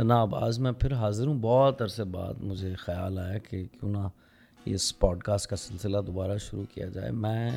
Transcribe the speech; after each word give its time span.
جناب 0.00 0.34
آج 0.34 0.58
میں 0.58 0.70
پھر 0.72 0.92
حاضر 0.92 1.26
ہوں۔ 1.26 1.38
بہت 1.40 1.80
عرصے 1.82 2.04
بعد 2.04 2.34
مجھے 2.40 2.74
خیال 2.74 3.18
آیا 3.18 3.38
کہ 3.38 3.62
کیوں 3.72 3.90
نہ 3.92 4.06
اس 4.66 4.98
پوڈ 4.98 5.22
کاسٹ 5.22 5.46
کا 5.46 5.56
سلسلہ 5.56 5.98
دوبارہ 6.06 6.36
شروع 6.38 6.62
کیا 6.74 6.86
جائے۔ 6.88 7.10
میں 7.14 7.50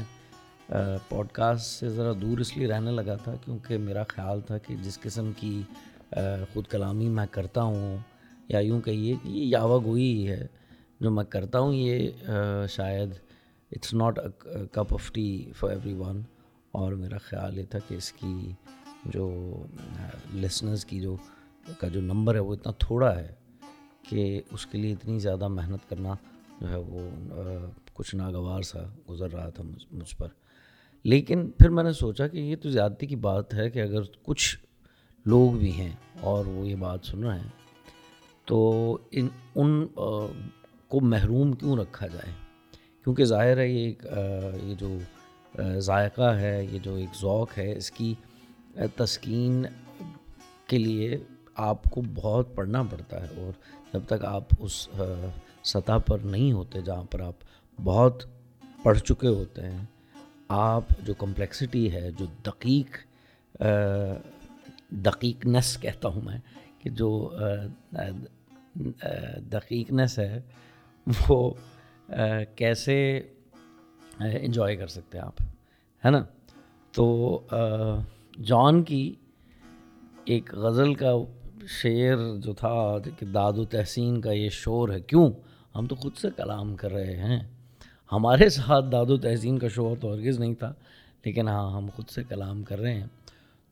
پوڈ 1.09 1.27
کاسٹ 1.31 1.65
سے 1.69 1.89
ذرا 1.89 2.11
دور 2.21 2.37
اس 2.37 2.55
لیے 2.57 2.67
رہنے 2.67 2.91
لگا 2.91 3.15
تھا 3.23 3.33
کیونکہ 3.45 3.77
میرا 3.77 4.03
خیال 4.07 4.41
تھا 4.41 4.57
کہ 4.57 4.75
جس 4.83 4.99
قسم 4.99 5.31
کی 5.37 5.61
خود 6.53 6.67
کلامی 6.67 7.07
میں 7.09 7.25
کرتا 7.31 7.61
ہوں، 7.61 7.97
یا 8.49 8.59
یوں 8.59 8.81
کہیے 8.81 9.13
کہ 9.23 9.27
یہ 9.27 9.45
یاوا 9.45 9.77
گوئی 9.85 10.27
ہے، 10.29 10.45
جو 10.99 11.11
میں 11.11 11.25
کرتا 11.25 11.59
ہوں، 11.59 11.73
یہ 11.73 12.09
شاید 12.69 13.13
it's 13.71 13.93
not 13.93 14.19
cup 14.71 14.93
of 14.93 15.11
tea 15.11 15.27
for 15.57 15.69
everyone 15.93 16.21
اور 16.71 16.93
میرا 16.93 17.17
خیال 17.25 17.57
یہ 17.57 17.65
تھا 17.69 17.79
کہ 17.87 17.95
اس 17.95 18.11
کی 18.11 18.51
جو 19.05 19.31
لسنرز 20.33 20.85
کی 20.85 20.99
جو 20.99 21.15
کا 21.79 21.87
جو 21.87 22.01
نمبر 22.01 22.35
ہے 22.35 22.39
وہ 22.39 22.53
اتنا 22.53 22.71
تھوڑا 22.79 23.15
ہے 23.15 23.33
کہ 24.09 24.41
اس 24.51 24.65
کے 24.65 24.77
لیے 24.77 24.91
اتنی 24.93 25.19
زیادہ 25.19 25.47
محنت 25.47 25.89
کرنا 25.89 26.13
جو 26.61 26.69
ہے 26.69 26.75
وہ 26.75 27.09
کچھ 27.93 28.15
ناگوار 28.15 28.61
سا 28.61 28.79
گزر 29.09 29.31
رہا 29.31 29.49
تھا 29.49 29.63
مجھ 29.91 30.15
پر۔ 30.17 30.27
لیکن 31.05 31.49
پھر 31.51 31.69
میں 31.69 31.83
نے 31.83 31.91
سوچا 31.91 32.27
کہ 32.27 32.37
یہ 32.37 32.55
تو 32.61 32.69
زیادتی 32.69 33.07
کی 33.07 33.15
بات 33.15 33.53
ہے 33.53 33.69
کہ 33.69 33.79
اگر 33.79 34.01
کچھ 34.23 34.57
لوگ 35.25 35.51
بھی 35.51 35.71
ہیں 35.71 35.91
اور 36.19 36.45
وہ 36.45 36.67
یہ 36.67 36.75
بات 36.75 37.05
سن 37.05 37.23
رہے 37.23 37.39
ہیں، 37.39 37.49
تو 38.45 38.97
ان 39.11 39.27
ان 39.55 39.85
کو 40.87 40.99
محروم 41.01 41.51
کیوں 41.51 41.77
رکھا 41.77 42.07
جائے؟ 42.07 42.31
کیونکہ 43.03 43.25
ظاہر 43.25 43.57
ہے 43.57 43.67
یہ 43.69 43.85
ایک 43.85 44.05
یہ 44.63 44.75
جو 44.75 44.97
ذائقہ 45.79 46.33
ہے، 46.35 46.65
یہ 46.71 46.79
جو 46.79 46.95
ایک 46.95 47.15
ذوق 47.21 47.57
ہے، 47.57 47.71
اس 47.77 47.91
کی 47.91 48.13
تسکین 48.95 49.65
کے 50.67 50.77
لیے 50.77 51.17
آپ 51.57 51.83
کو 51.91 52.01
بہت 52.13 52.55
پڑھنا 52.55 52.81
پڑتا 52.83 53.21
ہے 53.21 53.27
اور 53.37 53.51
جب 53.93 54.01
تک 54.07 54.23
آپ 54.25 54.53
اس 54.59 54.87
سطح 55.63 55.97
پر 56.05 56.17
نہیں 56.19 56.51
ہوتے 56.51 56.81
جہاں 56.81 57.03
پر 57.11 57.19
آپ 57.21 57.43
بہت 57.79 58.23
پڑھ 58.83 58.99
چکے 58.99 59.27
ہوتے 59.27 59.61
ہیں، 59.61 59.85
آپ 60.49 60.83
جو 61.05 61.13
کمپلیکسٹی 61.13 61.91
ہے، 61.93 62.09
جو 62.11 62.25
دقیق 62.45 62.97
دقیقنس 65.05 65.77
کہتا 65.81 66.07
ہوں 66.07 66.21
میں، 66.21 66.37
کہ 66.81 66.89
جو 66.89 67.29
دقیقنس 69.51 70.17
ہے، 70.19 70.39
وہ 71.27 71.53
کیسے 72.55 72.97
انجوائے 74.19 74.75
کر 74.75 74.87
سکتے 74.87 75.17
ہیں 75.17 75.25
آپ، 75.25 75.41
ہے 76.03 76.09
نا؟ 76.11 76.23
تو 76.93 77.05
جان 78.45 78.83
کی 78.83 79.13
ایک 80.25 80.53
غزل 80.55 80.93
کا 80.95 81.13
شعر 81.67 82.37
جو 82.37 82.53
تھا 82.53 82.97
کہ 83.19 83.25
داد 83.25 83.53
و 83.53 83.65
تحسین 83.65 84.21
کا 84.21 84.31
یہ 84.31 84.49
شور 84.49 84.89
ہے، 84.89 84.99
کیوں؟ 84.99 85.31
ہم 85.75 85.87
تو 85.87 85.95
خود 85.95 86.15
سے 86.15 86.27
کلام 86.37 86.75
کر 86.75 86.91
رہے 86.91 87.17
ہیں۔ 87.17 87.39
ہمارے 88.11 88.49
ساتھ 88.49 88.85
داد 88.91 89.05
و 89.09 89.17
تحسین 89.17 89.59
کا 89.59 89.67
شور 89.67 89.97
تو 90.01 90.13
ہرگز 90.13 90.39
نہیں 90.39 90.53
تھا، 90.53 90.73
لیکن 91.25 91.47
ہاں 91.47 91.71
ہم 91.71 91.87
خود 91.95 92.09
سے 92.09 92.23
کلام 92.23 92.63
کر 92.63 92.79
رہے 92.79 92.93
ہیں۔ 92.93 93.07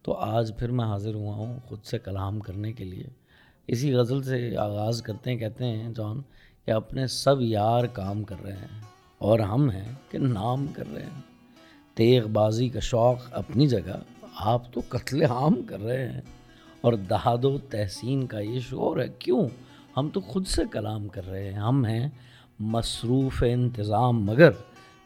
تو 0.01 0.13
آج 0.13 0.51
پھر 0.57 0.71
میں 0.71 0.85
حاضر 0.85 1.13
ہوا 1.13 1.35
ہوں 1.35 1.59
خود 1.65 1.79
سے 1.83 1.99
کلام 1.99 2.39
کرنے 2.39 2.73
کے 2.73 2.83
لیے۔ 2.83 3.03
اسی 3.67 3.93
غزل 3.93 4.23
سے 4.23 4.57
آغاز 4.57 5.01
کرتے 5.01 5.31
ہیں، 5.31 5.37
کہتے 5.37 5.65
ہیں، 5.65 5.89
جان، 5.89 6.21
کہ 6.65 6.71
اپنے 6.71 7.07
سب 7.07 7.35
یار 7.39 7.83
کام 7.83 8.23
کر 8.23 8.35
رہے 8.43 8.53
ہیں 8.53 8.81
اور 9.17 9.39
ہم 9.39 9.69
ہیں 9.69 9.91
کہ 10.09 10.17
نام 10.17 10.67
کر 10.67 10.93
رہے 10.93 11.03
ہیں۔ 11.03 11.21
تیغ 11.93 12.27
بازی 12.27 12.69
کا 12.69 12.79
شوق 12.79 13.17
اپنی 13.31 13.67
جگہ، 13.67 14.25
آپ 14.35 14.73
تو 14.73 14.81
قتل 14.89 15.23
عام 15.23 15.61
کر 15.67 15.79
رہے 15.79 16.09
ہیں۔ 16.09 16.21
اور 16.81 16.93
دہاد 16.93 17.45
و 17.45 17.57
تحسین 17.57 18.27
کا 18.27 18.39
یہ 18.39 18.59
شور 18.59 18.97
ہے، 18.97 19.07
کیوں؟ 19.19 19.49
ہم 19.97 20.09
تو 20.09 20.19
خود 20.19 20.47
سے 20.47 20.61
کلام 20.71 21.07
کر 21.07 21.27
رہے 21.27 21.45
ہیں، 21.45 21.59
ہم 21.59 21.85
ہیں 21.85 22.09
مصروف 22.59 23.43
انتظام، 23.47 24.25
مگر 24.25 24.49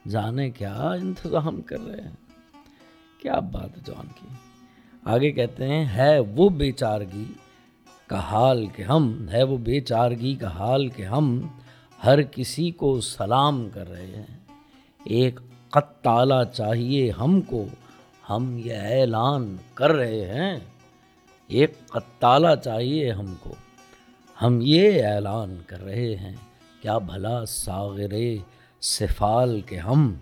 جانے 0.07 0.49
کیا 0.49 0.75
انتظام 0.75 1.61
کر 1.61 1.79
رہے 1.79 2.01
ہیں۔ 2.01 2.15
کیا 3.21 3.39
بات 3.39 3.77
ہے 3.77 3.81
جان 3.85 4.07
کی؟ 4.07 4.27
آگے 5.03 5.31
کہتے 5.31 5.67
ہیں، 5.67 5.85
ہے 5.85 6.19
وہ 6.19 6.49
بے 6.49 6.71
چارگی 6.71 7.23
کا 8.07 8.19
حال 8.19 8.65
کہ 8.65 8.81
ہم، 8.81 9.25
ہے 9.31 9.43
وہ 9.43 9.57
بے 9.57 9.79
چارگی 9.79 10.35
کا 10.35 10.47
حال 10.47 10.87
کہ 10.87 11.03
ہم 11.03 11.47
ہر 12.05 12.21
کسی 12.21 12.71
کو 12.71 13.01
سلام 13.01 13.69
کر 13.73 13.89
رہے 13.89 14.05
ہیں۔ 14.05 14.37
ایک 15.03 15.39
قطالہ 15.69 16.43
چاہیے 16.53 17.11
ہم 17.11 17.41
کو، 17.41 17.65
ہم 18.29 18.57
یہ 18.63 18.73
اعلان 18.73 19.55
کر 19.73 19.91
رہے 19.91 20.25
ہیں۔ 20.25 20.59
ایک 21.47 21.87
قطالہ 21.87 22.47
چاہیے 22.63 23.11
ہم 23.11 23.35
کو۔ 23.39 23.55
ہم 24.41 24.59
یہ 24.61 25.05
اعلان 25.05 25.61
کر 25.67 25.83
رہے 25.83 26.15
ہیں، 26.15 26.35
کیا 26.81 26.97
بھلا 26.97 27.45
ساغر 27.45 28.13
سفال 28.81 29.61
کے 29.61 29.77
ہم 29.77 30.13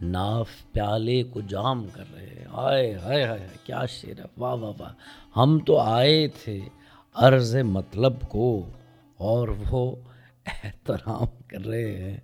ناف 0.00 0.48
پیالے 0.72 1.22
کو 1.22 1.40
جام 1.40 1.86
کر 1.92 2.04
رہے 2.14 2.26
ہیں۔ 2.26 2.44
آئے 2.52 2.94
ہائے 2.94 3.24
ہائے 3.24 3.48
کیا 3.64 3.86
شیر 3.86 4.18
ہے؟ 4.18 4.24
واہ 4.38 4.54
واہ 4.54 4.72
واہ۔ 4.78 4.92
ہم 5.38 5.58
تو 5.58 5.78
آئے 5.78 6.28
تھے 6.28 6.60
عرض 7.14 7.56
مطلب 7.56 8.12
کو 8.28 8.66
اور 9.16 9.48
وہ 9.70 9.96
احترام 10.46 11.26
کر 11.46 11.66
رہے 11.66 12.10
ہیں۔ 12.10 12.16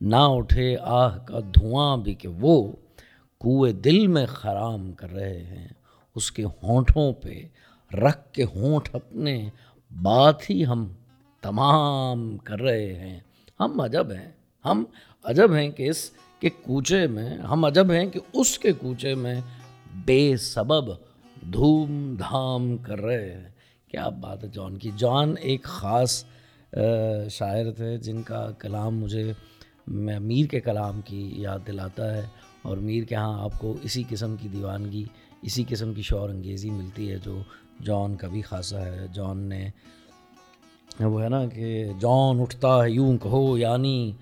نہ 0.00 0.16
اٹھے 0.16 0.76
آہ 0.80 1.18
کا 1.18 1.40
دھواں 1.40 1.96
بھی 1.96 2.14
کہ 2.14 2.28
وہ 2.28 2.72
کوئے 3.38 3.72
دل 3.72 4.06
میں 4.06 4.26
خرام 4.26 4.92
کر 4.92 5.12
رہے 5.12 5.42
ہیں۔ 5.42 5.68
اس 6.14 6.32
کے 6.32 6.44
ہونٹوں 6.44 7.12
پہ 7.12 7.42
رکھ 7.94 8.32
کے 8.32 8.44
ہونٹ 8.44 8.88
اپنے 8.94 9.50
بات 10.02 10.50
ہی 10.50 10.66
ہم 10.66 10.92
تمام 11.40 12.36
کر 12.36 12.60
رہے 12.60 12.94
ہیں۔ 12.94 13.20
ہم 13.60 13.80
عجب 13.80 14.12
ہیں۔ 14.12 14.30
ہم 14.64 14.84
عجب 15.24 15.54
ہیں 15.54 15.70
کہ 15.70 15.88
اس 15.88 16.10
کے 16.40 16.50
کوچے 16.50 17.06
میں، 17.06 17.38
ہم 17.38 17.64
عجب 17.64 17.92
ہیں 17.92 18.06
کہ 18.06 18.20
اس 18.32 18.58
کے 18.58 18.72
کوچے 18.72 19.14
میں 19.14 19.40
بے 19.94 20.36
سبب 20.36 20.96
دھوم 21.52 22.14
دھام 22.18 22.76
کر 22.76 23.00
رہے 23.00 23.32
ہیں۔ 23.32 23.48
کیا 23.88 24.08
بات 24.08 24.44
ہے 24.44 24.48
جان 24.48 24.78
کی۔ 24.78 24.90
جان 24.96 25.34
ایک 25.40 25.62
خاص 25.62 26.24
شاعر 27.30 27.70
تھے 27.72 27.96
جن 27.96 28.22
کا 28.22 28.50
کلام 28.58 28.98
مجھے 28.98 29.32
میر 29.86 30.46
کے 30.46 30.60
کلام 30.60 31.00
کی 31.00 31.32
یاد 31.36 31.58
دلاتا 31.66 32.16
ہے 32.16 32.26
اور 32.62 32.76
میر 32.76 33.04
کے 33.04 33.14
ہاں 33.14 33.44
آپ 33.44 33.58
کو 33.58 33.76
اسی 33.82 34.02
قسم 34.08 34.36
کی 34.36 34.48
دیوانگی، 34.48 35.04
اسی 35.42 35.64
قسم 35.68 35.94
کی 35.94 36.02
شور 36.02 36.30
انگیزی 36.30 36.70
ملتی 36.70 37.10
ہے 37.10 37.16
جو 37.24 37.38
جان 37.84 38.16
کا 38.16 38.28
بھی 38.28 38.42
خاصا 38.42 38.84
ہے۔ 38.84 39.06
جان 39.12 39.38
نے 39.38 39.68
وہ 41.00 41.22
ہے 41.22 41.28
نا 41.28 41.46
کہ 41.46 41.84
جان 42.00 42.40
اٹھتا 42.40 42.84
ہے، 42.84 42.90
یوں 42.90 43.18
کہو 43.18 43.58
یعنی 43.58 44.12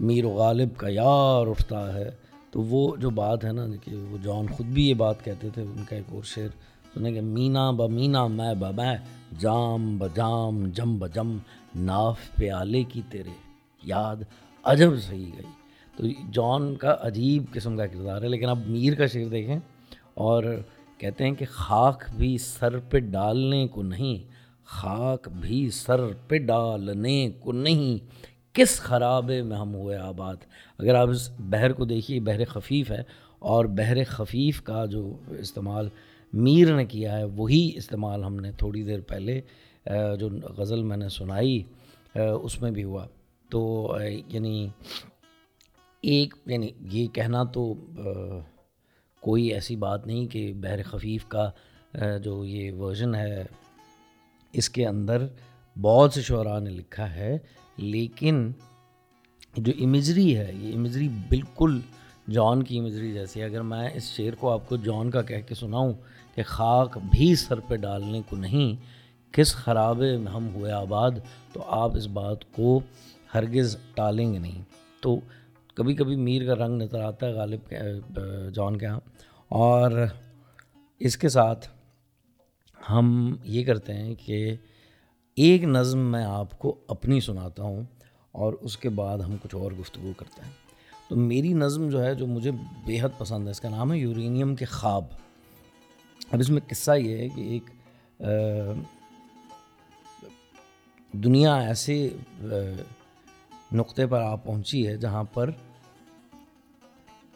میر 0.00 0.24
و 0.24 0.30
غالب 0.30 0.76
کا 0.76 0.88
یار 0.88 1.46
اٹھتا 1.46 1.94
ہے۔ 1.94 2.10
تو 2.50 2.62
وہ 2.62 2.96
جو 2.96 3.10
بات 3.10 3.44
ہے 3.44 3.52
نا 3.52 3.66
کہ 3.84 3.96
وہ 3.96 4.18
جان 4.22 4.46
خود 4.46 4.66
بھی 4.66 4.88
یہ 4.88 4.94
بات 4.94 5.24
کہتے 5.24 5.48
تھے، 5.50 5.62
ان 5.62 5.84
کا 5.88 5.96
ایک 5.96 6.12
اور 6.12 6.22
شعر 6.22 6.48
سنیں 6.94 7.12
کہ 7.12 7.20
مینا 7.20 7.70
ب 7.70 7.90
مینا، 7.90 8.26
میں 8.26 8.54
ب 8.54 8.64
میں، 8.76 8.96
جام 9.38 9.98
ب 9.98 10.06
جام، 10.14 10.66
جم 10.66 10.98
ب 10.98 11.06
جم، 11.14 11.36
ناف 11.76 12.18
پیالے 12.34 12.82
کی 12.82 13.02
تیرے، 13.10 13.34
یاد 13.82 14.16
عجب 14.64 14.90
صحیح 15.02 15.30
گئی 15.38 15.46
تو 15.96 16.30
جان 16.32 16.76
کا 16.76 16.96
عجیب 17.00 17.44
قسم 17.52 17.76
کا 17.76 17.86
کردار 17.86 18.22
ہے، 18.22 18.28
لیکن 18.28 18.48
اب 18.48 18.58
میر 18.66 18.94
کا 18.94 19.06
شعر 19.06 19.24
دیکھیں۔ 19.24 19.58
اور 20.14 20.44
کہتے 20.98 21.24
ہیں 21.24 21.34
کہ 21.34 21.46
خاک 21.50 22.04
بھی 22.16 22.38
سر 22.38 22.78
پہ 22.78 22.98
ڈالنے 22.98 23.68
کو 23.68 23.82
نہیں، 23.82 24.32
خاک 24.64 25.28
بھی 25.28 25.70
سر 25.70 26.00
پہ 26.28 26.38
ڈالنے 26.38 27.30
کو 27.40 27.52
نہیں۔ 27.52 28.04
کس 28.54 28.80
خرابے 28.80 29.42
میں 29.42 29.56
ہم 29.56 29.74
ہوئے 29.74 29.96
آباد۔ 29.96 30.36
اگر 30.78 30.94
آپ 30.94 31.08
اس 31.08 31.30
بحر 31.38 31.72
کو 31.72 31.84
دیکھیے 31.84 32.20
بحر 32.20 32.44
خفیف 32.44 32.90
ہے۔ 32.90 33.02
اور 33.38 33.64
بحر 33.64 33.96
خفیف 34.08 34.62
کا 34.62 34.84
جو 34.84 35.16
استعمال 35.28 35.88
میر 36.32 36.74
نے 36.76 36.84
کیا 36.84 37.18
ہے، 37.18 37.24
وہی 37.24 37.70
استعمال 37.74 38.24
ہم 38.24 38.36
نے 38.36 38.52
تھوڑی 38.52 38.82
دیر 38.82 39.00
پہلے 39.00 39.40
جو 39.86 40.28
غزل 40.56 40.82
میں 40.82 40.96
نے 40.96 41.08
سنائی 41.08 41.62
اس 42.14 42.62
میں 42.62 42.70
بھی 42.70 42.84
ہوا۔ 42.84 43.06
تو 43.50 43.96
یعنی 44.28 44.68
ایک 46.04 46.34
یعنی 46.46 46.70
یہ 46.92 47.06
کہنا 47.14 47.42
تو 47.54 47.72
کوئی 49.22 49.46
ایسی 49.52 49.76
بات 49.76 50.06
نہیں 50.06 50.26
کہ 50.32 50.52
بحر 50.56 50.82
خفیف 50.86 51.24
کا 51.28 51.50
جو 52.22 52.44
یہ 52.44 52.72
ورژن 52.72 53.14
ہے، 53.14 53.44
اس 54.54 54.68
کے 54.70 54.86
اندر 54.86 55.26
بہت 55.76 56.12
سے 56.12 56.22
شعراء 56.22 56.58
نے 56.60 56.70
لکھا 56.70 57.14
ہے، 57.14 57.36
لیکن 57.78 58.50
جو 59.56 59.72
امیجری 59.80 60.36
ہے، 60.36 60.50
یہ 60.54 60.74
امیجری 60.76 61.08
بالکل 61.28 61.78
جان 62.32 62.62
کی 62.62 62.78
امیجری 62.78 63.12
جیسی 63.12 63.42
اگر 63.42 63.62
میں 63.62 63.88
اس 63.94 64.10
شعر 64.16 64.34
کو 64.40 64.50
آپ 64.50 64.68
کو 64.68 64.76
جان 64.84 65.10
کا 65.10 65.22
کہہ 65.22 65.46
کے 65.48 65.54
سناؤں 65.54 65.92
کہ 66.34 66.42
خاک 66.46 66.98
بھی 67.10 67.34
سر 67.36 67.60
پہ 67.68 67.76
ڈالنے 67.76 68.20
کو 68.28 68.36
نہیں، 68.36 68.74
کس 69.34 69.54
خرابے 69.54 70.16
میں 70.16 70.32
ہم 70.32 70.48
ہوئے 70.54 70.72
آباد، 70.72 71.10
تو 71.52 71.62
آپ 71.76 71.96
اس 71.96 72.06
بات 72.12 72.44
کو 72.52 72.80
ہرگز 73.34 73.76
ٹالیں 73.94 74.32
گے 74.32 74.38
نہیں۔ 74.38 74.62
تو 75.00 75.20
کبھی 75.74 75.94
کبھی 75.94 76.16
میر 76.16 76.46
کا 76.46 76.66
رنگ 76.66 76.82
نظر 76.82 77.00
آتا 77.00 77.26
ہے 77.26 77.32
غالب 77.32 77.74
جان 78.54 78.78
کے 78.78 78.86
یہاں 78.86 79.00
اور 79.48 79.90
اس 80.98 81.16
کے 81.16 81.28
ساتھ 81.28 81.68
ہم 82.90 83.36
یہ 83.44 83.64
کرتے 83.64 83.94
ہیں 83.94 84.14
کہ 84.14 84.56
ایک 85.36 85.64
نظم 85.64 85.98
میں 85.98 86.24
آپ 86.24 86.58
کو 86.58 86.76
اپنی 86.88 87.20
سناتا 87.20 87.62
ہوں 87.62 87.82
اور 88.32 88.52
اس 88.52 88.76
کے 88.76 88.88
بعد 88.88 89.18
ہم 89.18 89.36
کچھ 89.42 89.54
اور 89.54 89.72
گفتگو 89.72 90.12
کرتے 90.16 90.42
ہیں۔ 90.44 90.52
تو 91.08 91.16
میری 91.16 91.52
نظم 91.52 91.88
جو 91.88 92.04
ہے، 92.04 92.14
جو 92.14 92.26
مجھے 92.26 92.50
بیحد 92.86 93.18
پسند 93.18 93.46
ہے، 93.46 93.50
اس 93.50 93.60
کا 93.60 93.68
نام 93.68 93.92
ہے 93.92 93.98
یورینیم 93.98 94.54
کے 94.56 94.64
خواب۔ 94.64 95.04
اب 96.30 96.40
اس 96.40 96.50
میں 96.50 96.60
قصہ 96.68 96.90
یہ 96.96 97.16
ہے 97.16 97.28
کہ 97.28 97.40
ایک 97.40 97.70
دنیا 101.12 101.54
ایسے 101.54 102.08
نقطے 103.72 104.06
پر 104.06 104.20
آپ 104.20 104.44
پہنچی 104.44 104.86
ہے 104.86 104.96
جہاں 104.96 105.24
پر 105.24 105.50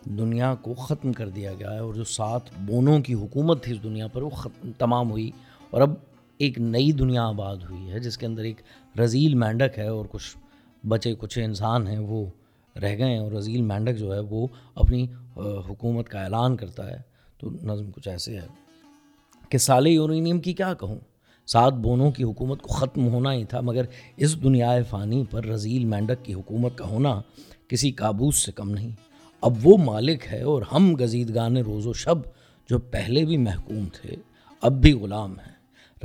دنیا 0.05 0.55
کو 0.55 0.75
ختم 0.75 1.13
کر 1.13 1.29
دیا 1.29 1.55
گیا 1.55 1.71
ہے 1.71 1.79
اور 1.79 1.95
جو 1.95 2.05
سات 2.05 2.43
بونوں 2.67 3.01
کی 3.01 3.15
حکومت 3.15 3.65
تھی 3.65 3.73
اس 3.73 3.83
دنیا 3.83 4.07
پر 4.07 4.23
وہ 4.23 4.31
ختم 4.31 4.71
تمام 4.79 5.11
ہوئی 5.11 5.31
اور 5.71 5.81
اب 5.81 5.91
ایک 6.39 6.59
نئی 6.59 6.93
دنیا 6.93 7.25
آباد 7.25 7.57
ہوئی 7.57 7.91
ہے 7.91 7.99
جس 7.99 8.19
کے 8.19 8.27
اندر 8.27 8.43
ایک 8.43 8.61
رزیل 8.99 9.35
مینڈک 9.35 9.79
ہے 9.79 9.89
اور 9.89 10.07
کچھ 10.11 10.37
بچے، 10.89 11.15
کچھ 11.19 11.39
انسان 11.39 11.87
ہیں 11.87 11.99
وہ 11.99 12.27
رہ 12.77 12.97
گئے 12.99 13.11
ہیں 13.11 13.19
اور 13.19 13.33
رزیل 13.33 13.63
مینڈک 13.63 13.99
جو 13.99 14.15
ہے 14.15 14.21
وہ 14.21 14.47
اپنی 14.75 15.07
حکومت 15.37 16.09
کا 16.09 16.23
اعلان 16.23 16.57
کرتا 16.57 16.91
ہے۔ 16.91 16.97
تو 17.39 17.51
نظم 17.51 17.91
کچھ 17.91 18.09
ایسے 18.09 18.41
ہے 18.41 18.47
کہ 19.49 19.59
سال 19.59 19.87
یورینیم 19.87 20.41
کی 20.41 20.53
کیا 20.53 20.75
کہوں؟ 20.75 20.99
سات 21.47 21.73
بونوں 21.73 22.11
کی 22.11 22.25
حکومت 22.25 22.63
کو 22.63 22.69
ختم 22.69 23.09
ہونا 23.09 23.33
ہی 23.33 23.45
تھا، 23.45 23.61
مگر 23.61 23.85
اس 24.17 24.43
دنیا 24.43 24.73
فانی 24.91 25.25
پر 25.31 25.45
رزیل 25.45 25.85
مینڈک 25.85 26.25
کی 26.25 26.35
حکومت 26.35 26.79
کا 26.79 26.87
ہونا 26.87 27.21
کسی 27.69 27.91
کابوس 27.91 28.37
سے 28.37 28.53
کم 28.53 28.71
نہیں۔ 28.71 28.91
اب 29.41 29.53
وہ 29.63 29.77
مالک 29.77 30.27
ہے 30.33 30.43
اور 30.43 30.63
ہم 30.73 30.95
گزیدگان 31.01 31.57
روز 31.57 31.87
و 31.87 31.93
شب 31.93 32.17
جو 32.69 32.79
پہلے 32.79 33.25
بھی 33.25 33.37
محکوم 33.37 33.87
تھے، 33.93 34.17
اب 34.63 34.73
بھی 34.73 34.93
غلام 34.93 35.33
ہیں۔ 35.33 35.53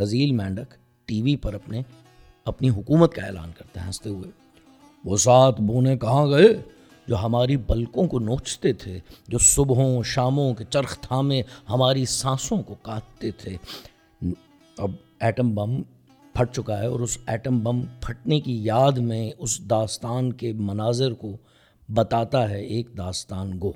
رزیل 0.02 0.32
مینڈک 0.32 0.76
ٹی 1.06 1.22
وی 1.22 1.36
پر 1.36 1.54
اپنے، 1.54 1.82
اپنی 2.46 2.70
حکومت 2.70 3.14
کا 3.14 3.22
اعلان 3.22 3.52
کرتے 3.58 3.80
ہیں، 3.80 3.88
ہنستے 3.88 4.10
ہوئے۔ 4.10 4.32
وہ 5.06 5.18
سات 5.18 5.62
بونے 5.62 5.98
کہاں 5.98 6.30
گئے؟ 6.30 6.62
جو 7.08 7.18
ہماری 7.18 7.58
پلکوں 7.58 8.08
کو 8.08 8.20
نوچتے 8.20 8.74
تھے، 8.74 9.00
جو 9.28 9.38
صبحوں، 9.38 10.04
شاموں 10.04 10.54
کے 10.54 10.64
چرخ 10.70 11.00
تھامے 11.00 11.42
ہماری 11.70 12.06
سانسوں 12.06 12.64
کو 12.64 12.76
کاٹتے 12.82 13.32
تھے۔ 13.32 13.58
اب 14.78 14.92
ایٹم 15.20 15.56
بم 15.56 15.84
پھٹ 16.34 16.56
چکا 16.56 16.80
ہے 16.80 16.86
اور 16.86 17.00
اس 17.00 17.18
ایٹم 17.28 17.60
بم 17.60 17.82
پھٹنے 18.02 18.40
کی 18.40 18.64
یاد 18.64 18.92
میں 18.92 19.32
اس 19.38 19.70
داستان 19.70 20.34
کے 20.34 20.54
مناظر 20.54 21.12
کو 21.12 21.38
بتاتا 21.94 22.50
ہے 22.50 22.62
ایک 22.62 22.98
داستان 22.98 23.60
گو۔ 23.62 23.72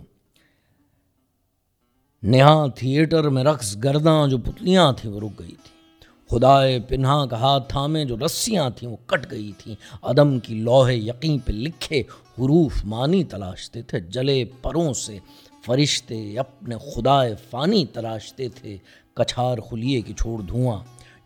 نہا 2.23 2.67
تھیٹر 2.67 3.29
میں 3.29 3.43
رقص 3.43 3.77
گرداں 3.83 4.27
جو 4.27 4.38
پتلیاں 4.38 4.93
تھیں 4.93 5.11
وہ 5.11 5.19
رک 5.19 5.39
گئی 5.39 5.55
تھی 5.63 5.81
خدائے 6.29 6.79
پنہا 6.79 7.25
کا 7.25 7.39
ہاتھ 7.39 7.69
تھامے 7.69 8.05
جو 8.05 8.17
رسیاں 8.25 8.69
تھیں 8.69 8.89
وہ 8.89 8.97
کٹ 9.05 9.31
گئی 9.31 9.51
تھیں۔ 9.57 9.75
عدم 10.01 10.39
کی 10.39 10.55
لوہے 10.55 10.95
یقین 10.95 11.39
پہ 11.39 11.51
لکھے 11.51 11.99
حروف 12.39 12.85
مانی 12.85 13.23
تلاشتے 13.23 13.81
تھے۔ 13.81 13.99
جلے 13.99 14.45
پروں 14.61 14.94
سے 14.94 15.19
فرشتے 15.65 16.39
اپنے 16.39 16.75
خدائے 16.77 17.35
فانی 17.49 17.85
تلاشتے 17.85 18.49
تھے۔ 18.49 18.77
کچھار 19.13 19.57
خلیے 19.57 20.01
کی 20.01 20.13
چھوڑ 20.13 20.41
دھواں۔ 20.41 20.79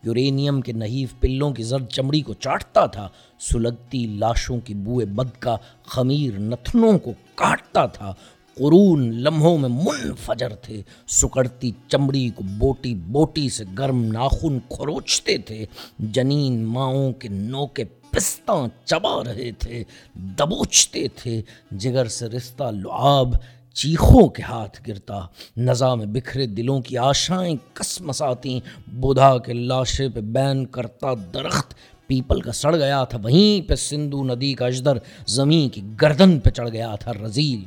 یورینیم 0.05 0.61
کے 0.61 0.71
نحیف 0.71 1.13
پلوں 1.19 1.51
کی 1.51 1.63
زرد 1.63 1.87
چمڑی 1.89 2.21
کو 2.21 2.33
چاٹتا 2.33 2.85
تھا، 2.85 3.07
سلگتی 3.39 4.05
لاشوں 4.07 4.59
کی 4.59 4.73
بوئے 4.73 5.05
بد 5.05 5.41
کا 5.41 5.57
خمیر 5.83 6.39
نتنوں 6.39 6.99
کو 6.99 7.13
کاٹتا 7.35 7.85
تھا۔ 7.85 8.13
قرون 8.55 9.15
لمحوں 9.15 9.57
میں 9.57 9.69
منفجر 9.69 10.55
تھے۔ 10.55 10.81
سکڑتی 11.07 11.71
چمڑی 11.87 12.29
کو 12.29 12.43
بوٹی 12.57 12.95
بوٹی 12.95 13.49
سے 13.49 13.63
گرم 13.77 14.03
ناخن 14.03 14.59
کھروچتے 14.59 15.37
تھے۔ 15.37 15.65
جنین 15.99 16.63
ماؤں 16.63 17.13
کے 17.13 17.27
نو 17.27 17.67
کے 17.67 17.83
پستاں 17.83 18.67
چبا 18.85 19.23
رہے 19.23 19.51
تھے، 19.51 19.83
دبوچتے 20.15 21.07
تھے۔ 21.15 21.41
جگر 21.71 22.05
سے 22.05 22.25
رشتہ 22.25 22.63
لعاب 22.63 23.35
چیخوں 23.75 24.27
کے 24.27 24.43
ہاتھ 24.43 24.81
گرتا 24.87 25.19
نزا 25.57 25.93
میں 25.95 26.05
بکھرے 26.05 26.45
دلوں 26.47 26.81
کی 26.81 26.97
آشائیں 26.97 27.55
کس 27.73 28.01
مساتی 28.01 28.59
بودھا 28.87 29.37
کے 29.37 29.53
لاشے 29.53 30.07
پہ 30.09 30.19
بین 30.19 30.65
کرتا 30.65 31.13
درخت، 31.33 31.73
پیپل 32.07 32.41
کا 32.41 32.51
سڑ 32.51 32.75
گیا 32.75 33.03
تھا 33.03 33.17
وہیں 33.23 33.67
پہ 33.69 33.75
سندھو 33.75 34.23
ندی 34.23 34.53
کا 34.53 34.65
اجدر 34.65 34.97
زمین 35.27 35.69
کی 35.69 35.81
گردن 36.01 36.39
پہ 36.39 36.49
چڑھ 36.49 36.69
گیا 36.69 36.95
تھا 36.95 37.13
رزیل۔ 37.13 37.63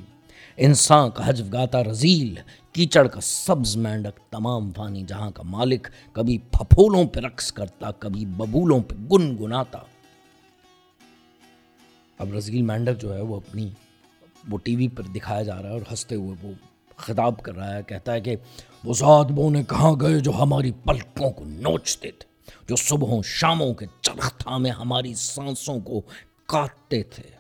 انسان 0.57 1.11
کا 1.11 1.29
حجف 1.29 1.53
گاتا 1.53 1.83
رزیل، 1.85 2.35
کیچڑ 2.73 3.07
کا 3.07 3.21
سبز 3.21 3.77
مینڈک 3.77 4.19
تمام 4.31 4.71
فانی 4.77 5.03
جہاں 5.09 5.31
کا 5.31 5.43
مالک، 5.47 5.89
کبھی 6.13 6.39
پھپھولوں 6.53 7.05
پہ 7.05 7.21
رقص 7.21 7.53
کرتا، 7.53 7.91
کبھی 7.99 8.25
ببولوں 8.27 8.81
پہ 8.81 8.95
گن 9.13 9.37
گناتا 9.41 9.79
اب 12.19 12.33
رزیل 12.35 12.63
مینڈک 12.63 13.01
جو 13.01 13.15
ہے 13.15 13.21
وہ 13.21 13.37
اپنی 13.37 13.69
وہ 14.49 14.59
ٹی 14.59 14.77
وی 14.77 14.89
پر 14.89 15.03
دکھایا 15.03 15.43
جا 15.43 15.63
رہا 15.63 15.69
ہے 15.69 15.75
اور 15.75 15.81
ہنستے 15.91 16.15
ہوئے 16.15 16.47
وہ 16.47 16.53
خطاب 16.97 17.43
کر 17.43 17.55
رہا 17.55 17.75
ہے، 17.75 17.83
کہتا 17.83 18.13
ہے 18.13 18.21
کہ 18.21 18.37
وہ 18.85 18.95
ذات 18.95 19.27
بونے 19.27 19.63
کہاں 19.63 19.93
گئے 20.01 20.19
جو 20.19 20.33
ہماری 20.39 20.73
پلکوں 20.73 21.31
کو 21.31 21.45
نوچتے 21.45 22.11
تھے، 22.11 22.53
جو 22.69 22.77
صبحوں 22.77 23.23
شاموں 23.25 23.75
کے 23.75 23.87
چرخ 24.01 24.49
میں 24.61 24.71
ہماری 24.71 25.15
سانسوں 25.15 25.81
کو 25.81 26.03
کاٹتے 26.47 27.03
تھے۔ 27.03 27.39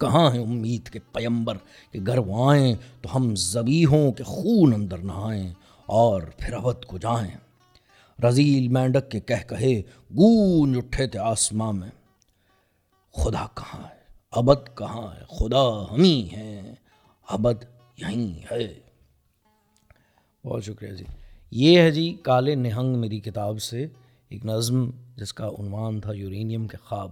کہاں 0.00 0.32
ہیں 0.32 0.40
امید 0.40 0.88
کے 0.88 0.98
پیمبر 0.98 1.56
کہ 1.90 1.98
گھر 2.06 2.18
وہ 2.18 2.50
آئیں 2.50 2.74
تو 3.02 3.16
ہم 3.16 3.34
زبیحوں 3.34 4.12
کے 4.12 4.22
خون 4.22 4.74
اندر 4.74 4.98
نہائیں 4.98 5.54
اور 5.86 6.22
پھر 6.38 6.52
ابد 6.52 6.84
کو 6.84 6.98
جائیں۔ 6.98 7.30
رزیل 8.22 8.68
مینڈک 8.68 9.10
کے 9.10 9.20
کہہ 9.20 9.48
کہے، 9.48 9.80
گونج 10.16 10.76
اٹھے 10.76 11.06
تھے 11.06 11.18
آسماں 11.18 11.72
میں۔ 11.72 11.88
خدا 13.12 13.46
کہاں 13.54 13.82
ہے؟ 13.82 13.95
ابد 14.30 14.76
کہاں 14.76 15.14
ہے؟ 15.14 15.22
خدا 15.28 15.84
ہم 15.90 16.02
ہی 16.02 16.28
ہیں 16.32 16.74
ابد 17.28 17.64
یہیں 17.96 18.46
ہے۔ 18.50 18.74
بہت 20.44 20.64
شکریہ 20.64 20.92
جی۔ 20.92 21.04
یہ 21.50 21.80
ہے 21.80 21.90
جی 21.90 22.16
کالے 22.22 22.54
نہنگ 22.54 22.98
میری 22.98 23.20
کتاب 23.20 23.62
سے، 23.62 23.86
ایک 24.28 24.46
نظم 24.46 24.90
جس 25.16 25.32
کا 25.32 25.48
عنوان 25.48 26.00
تھا 26.00 26.12
یورینیم 26.12 26.66
کے 26.66 26.76
خواب۔ 26.76 27.10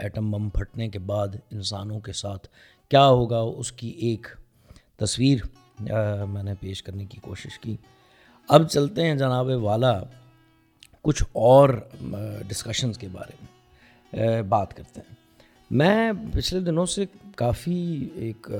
ایٹم 0.00 0.30
بم 0.30 0.48
پھٹنے 0.48 0.88
کے 0.88 0.98
بعد 0.98 1.28
انسانوں 1.50 2.00
کے 2.00 2.12
ساتھ 2.12 2.48
کیا 2.88 3.06
ہوگا؟ 3.06 3.38
اس 3.38 3.72
کی 3.72 3.88
ایک 3.88 4.26
تصویر 4.96 5.38
میں 6.28 6.42
نے 6.42 6.54
پیش 6.60 6.82
کرنے 6.82 7.04
کی 7.04 7.18
کوشش 7.22 7.58
کی۔ 7.58 7.76
اب 8.48 8.68
چلتے 8.68 9.06
ہیں 9.06 9.14
جناب 9.14 9.46
والا 9.46 10.02
کچھ 11.02 11.24
اور 11.32 11.68
ڈسکشنز 12.48 12.98
کے 12.98 13.08
بارے 13.12 13.32
میں۔ 13.40 14.42
بات 14.42 14.76
کرتے 14.76 15.00
ہیں۔ 15.00 15.25
میں 15.70 16.12
پچھلے 16.32 16.60
دنوں 16.60 16.86
سے 16.86 17.04
کافی 17.36 18.08
ایک 18.14 18.50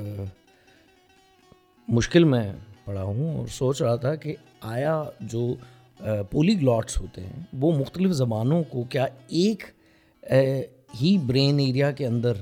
مشکل 1.88 2.24
میں 2.24 2.52
پڑا 2.84 3.02
ہوں 3.02 3.36
اور 3.36 3.46
سوچ 3.46 3.82
رہا 3.82 3.96
تھا 3.96 4.14
کہ 4.14 4.34
آیا 4.60 5.02
جو 5.22 5.54
پولی 6.30 6.60
گلاٹس 6.60 6.96
ہوتے 7.00 7.22
ہیں، 7.22 7.42
وہ 7.60 7.70
مختلف 7.72 8.12
زبانوں 8.12 8.62
کو 8.64 8.82
کیا 8.84 9.06
ایک 9.28 9.64
ہی 11.00 11.16
برین 11.26 11.58
ایریا 11.58 11.90
کے 11.90 12.06
اندر 12.06 12.32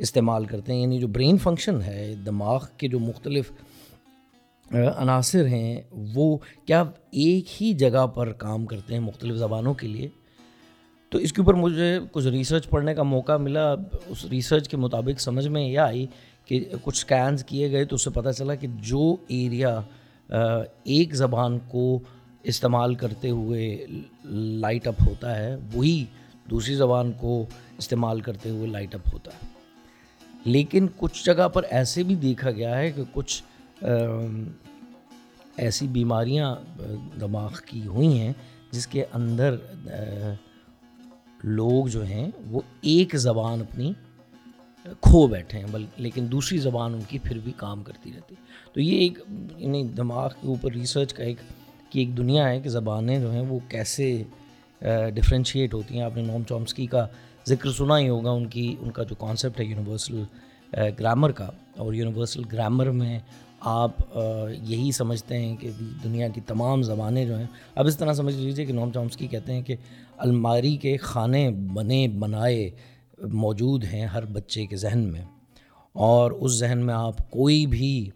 استعمال 0.00 0.44
کرتے 0.44 0.72
ہیں؟ 0.72 0.80
یعنی 0.80 0.98
جو 0.98 1.08
برین 1.08 1.38
فنکشن 1.38 1.80
ہے، 1.82 2.14
دماغ 2.26 2.64
کے 2.76 2.88
جو 2.88 2.98
مختلف 2.98 3.52
عناصر 4.96 5.46
ہیں، 5.46 5.80
وہ 6.14 6.36
کیا 6.66 6.82
ایک 7.10 7.62
ہی 7.62 7.72
جگہ 7.74 8.06
پر 8.06 8.32
کام 8.32 8.66
کرتے 8.66 8.94
ہیں 8.94 9.00
مختلف 9.00 9.36
زبانوں 9.36 9.74
کے 9.74 9.88
لیے؟ 9.88 10.08
تو 11.12 11.18
اس 11.18 11.32
کے 11.32 11.40
اوپر 11.40 11.54
مجھے 11.54 11.98
کچھ 12.12 12.26
ریسرچ 12.26 12.68
پڑھنے 12.68 12.94
کا 12.94 13.02
موقع 13.02 13.36
ملا۔ 13.36 13.74
اس 14.06 14.24
ریسرچ 14.24 14.68
کے 14.68 14.76
مطابق 14.76 15.20
سمجھ 15.20 15.46
میں 15.48 15.62
یہ 15.62 15.78
آئی 15.78 16.06
کہ 16.44 16.64
کچھ 16.82 16.98
اسکینس 16.98 17.44
کیے 17.44 17.70
گئے 17.72 17.84
تو 17.84 17.94
اس 17.94 18.04
سے 18.04 18.10
پتہ 18.10 18.30
چلا 18.30 18.54
کہ 18.54 18.66
جو 18.82 19.14
ایریا 19.28 19.80
ایک 20.84 21.14
زبان 21.14 21.58
کو 21.68 21.98
استعمال 22.42 22.94
کرتے 22.94 23.30
ہوئے 23.30 23.86
لائٹ 24.60 24.86
اپ 24.86 25.02
ہوتا 25.06 25.36
ہے، 25.38 25.56
وہی 25.74 26.04
دوسری 26.50 26.74
زبان 26.74 27.12
کو 27.12 27.44
استعمال 27.78 28.20
کرتے 28.20 28.50
ہوئے 28.50 28.66
لائٹ 28.66 28.94
اپ 28.94 29.12
ہوتا 29.12 29.30
ہے۔ 29.32 29.46
لیکن 30.44 30.86
کچھ 30.96 31.24
جگہ 31.24 31.48
پر 31.48 31.62
ایسے 31.70 32.02
بھی 32.02 32.14
دیکھا 32.14 32.50
گیا 32.50 32.78
ہے 32.78 32.90
کہ 32.90 33.02
کچھ 33.12 33.42
ایسی 35.56 35.86
بیماریاں 35.86 36.54
دماغ 37.20 37.50
کی 37.66 37.86
ہوئی 37.86 38.18
ہیں 38.18 38.32
جس 38.70 38.86
کے 38.86 39.04
اندر 39.12 39.56
لوگ 41.44 41.86
جو 41.86 42.04
ہیں 42.04 42.30
وہ 42.46 42.60
ایک 42.80 43.16
زبان 43.16 43.60
اپنی 43.60 43.92
کھو 45.00 45.26
بیٹھے 45.26 45.58
ہیں، 45.58 45.66
بل، 45.70 45.84
لیکن 45.96 46.26
دوسری 46.32 46.58
زبان 46.58 46.94
ان 46.94 47.00
کی 47.08 47.18
پھر 47.18 47.38
بھی 47.38 47.52
کام 47.56 47.82
کرتی 47.82 48.10
رہتی۔ 48.16 48.34
تو 48.72 48.80
یہ 48.80 48.98
ایک 48.98 49.18
یعنی 49.56 49.82
دماغ 49.84 50.28
کے 50.40 50.48
اوپر 50.48 50.72
ریسرچ 50.72 51.14
کا 51.14 51.24
ایک، 51.24 51.36
کہ 51.90 51.98
ایک 51.98 52.16
دنیا 52.16 52.48
ہے 52.48 52.60
کہ 52.60 52.68
زبانیں 52.68 53.18
جو 53.18 53.32
ہیں 53.32 53.44
وہ 53.48 53.58
کیسے 53.68 54.22
ڈفرینشیٹ 55.14 55.74
ہوتی 55.74 55.94
ہیں۔ 55.94 56.02
آپ 56.02 56.16
نے 56.16 56.22
نوم 56.22 56.42
چومسکی 56.48 56.86
کا 56.86 57.06
ذکر 57.48 57.70
سنا 57.70 57.98
ہی 57.98 58.08
ہوگا، 58.08 58.30
ان 58.30 58.46
کی، 58.46 58.74
ان 58.80 58.90
کا 58.90 59.02
جو 59.02 59.14
کانسیپٹ 59.14 59.60
ہے 59.60 59.64
یونیورسل 59.64 60.22
گرامر 61.00 61.32
کا۔ 61.32 61.50
اور 61.76 61.94
یونیورسل 61.94 62.42
گرامر 62.52 62.90
میں 62.90 63.18
آپ 63.60 63.90
یہی 64.62 64.92
سمجھتے 64.92 65.38
ہیں 65.38 65.56
کہ 65.56 65.70
دنیا 66.04 66.28
کی 66.28 66.40
تمام 66.40 66.82
زبانیں 66.82 67.24
جو 67.26 67.36
ہیں۔ 67.38 67.46
اب 67.74 67.86
اس 67.86 67.96
طرح 67.96 68.12
سمجھ 68.12 68.34
لیجیے 68.34 68.66
کہ 68.66 68.72
نوم 68.72 68.90
چامسکی 68.90 69.26
کہتے 69.26 69.52
ہیں 69.52 69.62
کہ 69.62 69.76
الماری 70.24 70.76
کے 70.76 70.96
کھانے 70.96 71.50
بنے 71.74 72.06
بنائے 72.08 72.70
موجود 73.32 73.84
ہیں 73.84 74.06
ہر 74.06 74.24
بچے 74.24 74.66
کے 74.66 74.76
ذہن 74.76 74.98
میں۔ 75.12 75.24
اور 75.92 76.30
اس 76.30 76.58
ذہن 76.58 76.78
میں 76.86 76.94
آپ 76.94 77.30
کوئی 77.30 77.66
بھی 77.66 78.10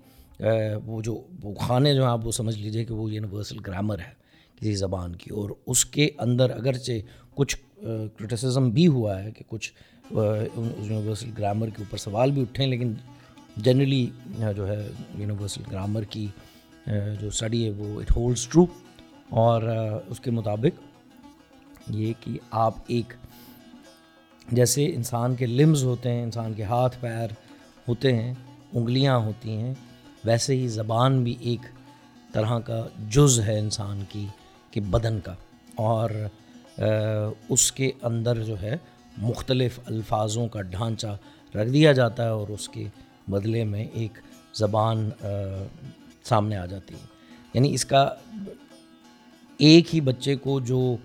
وہ 0.85 1.01
جو، 1.03 1.21
وہ 1.43 1.55
کھانے 1.55 1.95
جو 1.95 2.03
ہیں، 2.03 2.11
آپ 2.11 2.27
وہ 2.27 2.33
سمجھ 2.33 2.59
لیجیے 2.59 2.85
کہ 2.85 2.95
وہ 2.95 3.13
یونیورسل 3.13 3.57
گرامر 3.67 3.99
ہے 3.99 4.13
کسی 4.57 4.75
زبان 4.75 5.17
کی۔ 5.17 5.31
اور 5.35 5.51
اس 5.67 5.85
کے 5.85 6.09
اندر 6.19 6.51
اگرچہ 6.51 6.93
کچھ 7.35 7.57
کرٹیسزم 8.17 8.71
بھی 8.71 8.87
ہوا 8.87 9.23
ہے 9.23 9.31
کہ 9.33 9.45
کچھ 9.49 9.73
یونیورسل 10.11 11.31
گرامر 11.39 11.67
کے 11.67 11.79
اوپر 11.79 11.99
سوال 11.99 12.31
بھی 12.31 12.43
اٹھے 12.43 12.63
ہیں 12.65 12.71
لیکن 12.71 12.93
جنرلی 13.57 14.07
جو 14.57 14.69
ہے، 14.69 14.89
یونیورسل 15.19 15.63
گرامر 15.73 16.03
کی 16.03 16.27
جو 17.21 17.29
اسٹڈی 17.29 17.65
ہے، 17.65 17.71
وہ 17.71 18.01
اٹ 18.01 18.17
ہولڈس 18.17 18.47
ٹرو 18.49 18.67
اور 19.29 19.63
اس 20.07 20.21
کے 20.21 20.31
مطابق 20.31 20.81
یہ 21.89 22.13
کہ 22.21 22.39
آپ 22.51 22.75
ایک 22.87 23.13
جیسے 24.53 24.87
انسان 24.95 25.35
کے 25.35 25.47
لمز 25.47 25.85
ہوتے 25.85 26.13
ہیں، 26.13 26.23
انسان 26.23 26.55
کے 26.55 26.63
ہاتھ 26.63 26.97
پیر 27.01 27.29
ہوتے 27.89 28.17
ہیں، 28.17 28.35
انگلیاں 28.73 29.19
ہوتی 29.19 29.57
ہیں، 29.57 29.75
ویسے 30.25 30.57
ہی 30.57 30.69
زبان 30.69 31.25
بھی 31.25 31.37
ایک 31.41 31.61
طرح 32.33 32.59
کا 32.59 32.87
جز 33.11 33.41
ہے 33.41 33.59
انسان 33.59 34.05
کی، 34.09 34.27
کہ 34.71 34.81
بدن 34.81 35.21
کا۔ 35.21 35.35
اور 35.75 36.11
اس 37.49 37.73
کے 37.73 37.91
اندر 38.03 38.43
جو 38.43 38.61
ہے 38.63 38.77
مختلف 39.19 39.81
الفاظوں 39.87 40.49
کا 40.49 40.63
ڈھانچہ 40.63 41.17
رکھ 41.57 41.71
دیا 41.71 41.93
جاتا 41.93 42.25
ہے 42.25 42.29
اور 42.29 42.49
اس 42.49 42.69
کے 42.69 42.89
بدلے 43.29 43.65
میں 43.65 43.85
ایک 43.93 44.19
زبان 44.55 45.11
سامنے 46.25 46.57
آ 46.57 46.67
جاتی 46.67 46.95
ہے۔ 46.95 47.05
یعنی 47.55 47.75
اس 47.75 47.85
کا 47.85 48.11
ایک 49.59 49.95
ہی 49.95 50.01
بچے 50.01 50.37
کو 50.37 50.61
جو 50.61 50.97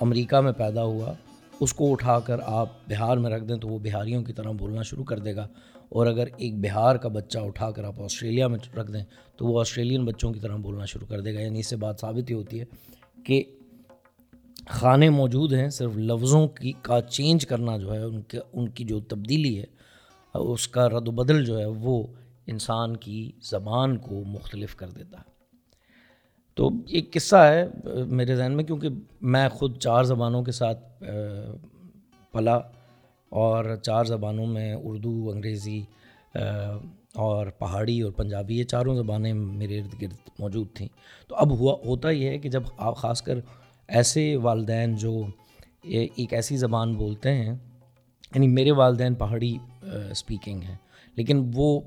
امریکہ 0.00 0.36
میں 0.36 0.52
پیدا 0.52 0.82
ہوا، 0.82 1.12
اس 1.60 1.72
کو 1.72 1.92
اٹھا 1.92 2.20
کر 2.20 2.36
آپ 2.44 2.68
بہار 2.88 3.16
میں 3.16 3.30
رکھ 3.30 3.44
دیں 3.44 3.56
تو 3.56 3.68
وہ 3.68 3.78
بہاریوں 3.78 4.22
کی 4.22 4.32
طرح 4.32 4.50
بولنا 4.50 4.82
شروع 4.82 5.04
کر 5.04 5.18
دے 5.18 5.36
گا۔ 5.36 5.48
اور 5.88 6.06
اگر 6.06 6.26
ایک 6.36 6.58
بہار 6.58 6.96
کا 6.96 7.08
بچہ 7.08 7.38
اٹھا 7.38 7.70
کر 7.70 7.84
آپ 7.84 8.00
آسٹریلیا 8.00 8.48
میں 8.48 8.58
رکھ 8.76 8.92
دیں 8.92 9.04
تو 9.36 9.46
وہ 9.46 9.60
آسٹریلین 9.60 10.04
بچوں 10.04 10.32
کی 10.32 10.40
طرح 10.40 10.56
بولنا 10.56 10.84
شروع 10.84 11.06
کر 11.06 11.20
دے 11.20 11.34
گا۔ 11.34 11.40
یعنی 11.40 11.58
اس 11.58 11.66
سے 11.66 11.76
بات 11.76 12.00
ثابت 12.00 12.30
ہی 12.30 12.34
ہوتی 12.34 12.60
ہے 12.60 12.64
کہ 13.24 13.42
کھانے 14.64 15.10
موجود 15.10 15.52
ہیں، 15.52 15.68
صرف 15.68 15.96
لفظوں 15.96 16.48
کی 16.48 16.72
کا 16.82 17.00
چینج 17.00 17.46
کرنا 17.46 17.76
جو 17.76 17.94
ہے، 17.94 18.02
ان 18.02 18.22
کے، 18.22 18.38
ان 18.52 18.68
کی 18.68 18.84
جو 18.84 19.00
تبدیلی 19.00 19.58
ہے، 19.58 19.64
اس 20.34 20.68
کا 20.68 20.88
رد 20.88 21.08
و 21.08 21.10
بدل 21.10 21.44
جو 21.44 21.58
ہے، 21.58 21.66
وہ 21.66 22.06
انسان 22.46 22.96
کی 22.96 23.32
زبان 23.42 23.96
کو 23.96 24.24
مختلف 24.24 24.76
کر 24.76 24.90
دیتا 24.90 25.18
ہے۔ 25.18 25.33
تو 26.56 26.68
ایک 26.88 27.12
قصہ 27.12 27.36
ہے 27.36 27.64
میرے 28.08 28.36
ذہن 28.36 28.52
میں، 28.52 28.64
کیونکہ 28.64 28.88
میں 29.22 29.48
خود 29.48 29.78
چار 29.78 30.04
زبانوں 30.04 30.42
کے 30.44 30.52
ساتھ 30.52 31.02
پلا 32.34 32.56
اور 33.32 33.74
چار 33.76 34.04
زبانوں 34.04 34.46
میں 34.46 34.74
اردو، 34.74 35.30
انگریزی 35.30 35.80
اور 37.14 37.46
پہاڑی 37.58 38.00
اور 38.00 38.12
پنجابی، 38.12 38.58
یہ 38.58 38.64
چاروں 38.64 38.94
زبانیں 38.96 39.32
میرے 39.34 39.80
ارد 39.80 40.00
گرد 40.02 40.30
موجود 40.38 40.68
تھیں۔ 40.74 40.88
تو 41.28 41.36
اب 41.36 41.58
ہوا، 41.58 41.74
ہوتا 41.84 42.10
یہ 42.10 42.28
ہے 42.28 42.38
کہ 42.38 42.48
جب 42.48 42.62
آپ 42.76 42.96
خاص 42.96 43.22
کر 43.22 43.38
ایسے 43.88 44.34
والدین 44.36 44.96
جو 44.96 45.20
ایک 45.82 46.32
ایسی 46.32 46.56
زبان 46.56 46.94
بولتے 46.94 47.32
ہیں 47.34 47.54
یعنی 48.34 48.48
میرے 48.48 48.72
والدین 48.72 49.14
پہاڑی 49.14 49.56
اسپیکنگ 50.10 50.62
ہیں، 50.62 50.76
لیکن 51.16 51.50
وہ 51.54 51.80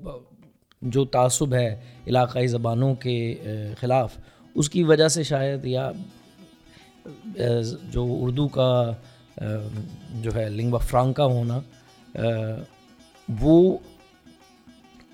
جو 0.81 1.05
تعصب 1.05 1.53
ہے 1.53 1.75
علاقائی 2.07 2.47
زبانوں 2.47 2.93
کے 2.95 3.35
خلاف 3.79 4.17
اس 4.57 4.69
کی 4.69 4.83
وجہ 4.83 5.07
سے 5.07 5.23
شاید 5.23 5.65
یا 5.65 5.91
جو 7.91 8.05
اردو 8.21 8.47
کا 8.47 8.91
جو 10.21 10.35
ہے 10.35 10.49
لنگوا 10.49 10.79
فرانکا 10.79 11.25
ہونا 11.25 11.59
وہ 13.39 13.77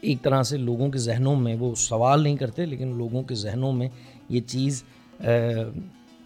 ایک 0.01 0.21
طرح 0.21 0.43
سے 0.43 0.57
لوگوں 0.57 0.89
کے 0.89 0.97
ذہنوں 0.97 1.35
میں 1.35 1.55
وہ 1.59 1.75
سوال 1.75 2.23
نہیں 2.23 2.37
کرتے، 2.37 2.65
لیکن 2.65 2.97
لوگوں 2.97 3.23
کے 3.23 3.35
ذہنوں 3.35 3.71
میں 3.71 3.89
یہ 4.29 4.41
چیز 4.41 4.83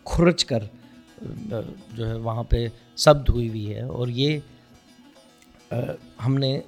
کھرچ 0.04 0.46
کر 0.46 0.64
جو 1.94 2.08
ہے 2.08 2.14
وہاں 2.14 2.44
پہ 2.44 2.68
سبد 2.96 3.30
ہوئی 3.30 3.50
ہوئی 3.50 3.74
ہے۔ 3.76 3.82
اور 3.82 4.08
یہ 4.08 4.40
ہم 6.26 6.38
نے 6.38 6.60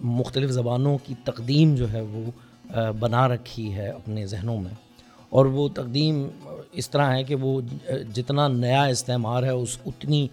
مختلف 0.00 0.50
زبانوں 0.50 0.98
کی 1.04 1.14
تقدیم 1.24 1.74
جو 1.74 1.92
ہے 1.92 2.00
وہ 2.00 2.30
بنا 3.00 3.28
رکھی 3.28 3.74
ہے 3.74 3.88
اپنے 3.88 4.26
ذہنوں 4.26 4.60
میں۔ 4.62 4.74
اور 5.28 5.46
وہ 5.46 5.68
تقدیم 5.68 6.28
اس 6.72 6.90
طرح 6.90 7.14
ہے 7.14 7.24
کہ 7.24 7.34
وہ 7.34 7.60
جتنا 8.14 8.48
نیا 8.48 8.84
استعمار 8.84 9.42
ہے، 9.42 9.48
اس 9.48 9.78
اتنی 9.86 10.28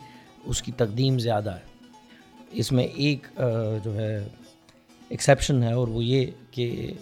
اس 0.45 0.61
کی 0.61 0.71
تقدیم 0.71 1.19
زیادہ 1.19 1.53
ہے۔ 1.55 1.73
اس 2.51 2.71
میں 2.71 2.83
ایک 2.83 3.27
جو 3.83 3.95
ہے 3.95 4.27
ایکسیپشن 5.09 5.63
ہے 5.63 5.73
اور 5.73 5.87
وہ 5.87 6.03
یہ 6.03 6.25
کہ 6.51 6.93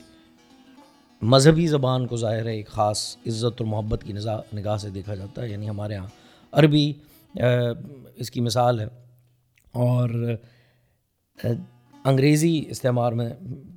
مذہبی 1.22 1.68
زبان 1.68 2.08
کو 2.08 2.16
ظاہر 2.16 2.46
ہے، 2.46 2.56
ایک 2.56 2.68
خاص 2.68 3.18
عزت 3.28 3.62
اور 3.62 3.66
محبت 3.66 4.04
کی 4.04 4.14
نگاہ 4.54 4.78
سے 4.78 4.90
دیکھا 4.90 5.16
جاتا 5.16 5.42
ہے 5.42 5.50
یعنی 5.50 5.70
ہمارے 5.70 5.94
یہاں 5.94 6.08
عربی 6.52 6.94
اس 8.16 8.32
کی 8.32 8.42
مثال 8.42 8.80
ہے۔ 8.80 8.88
اور 9.72 10.10
انگریزی 12.05 12.63
استعمار 12.67 13.12
میں 13.12 13.29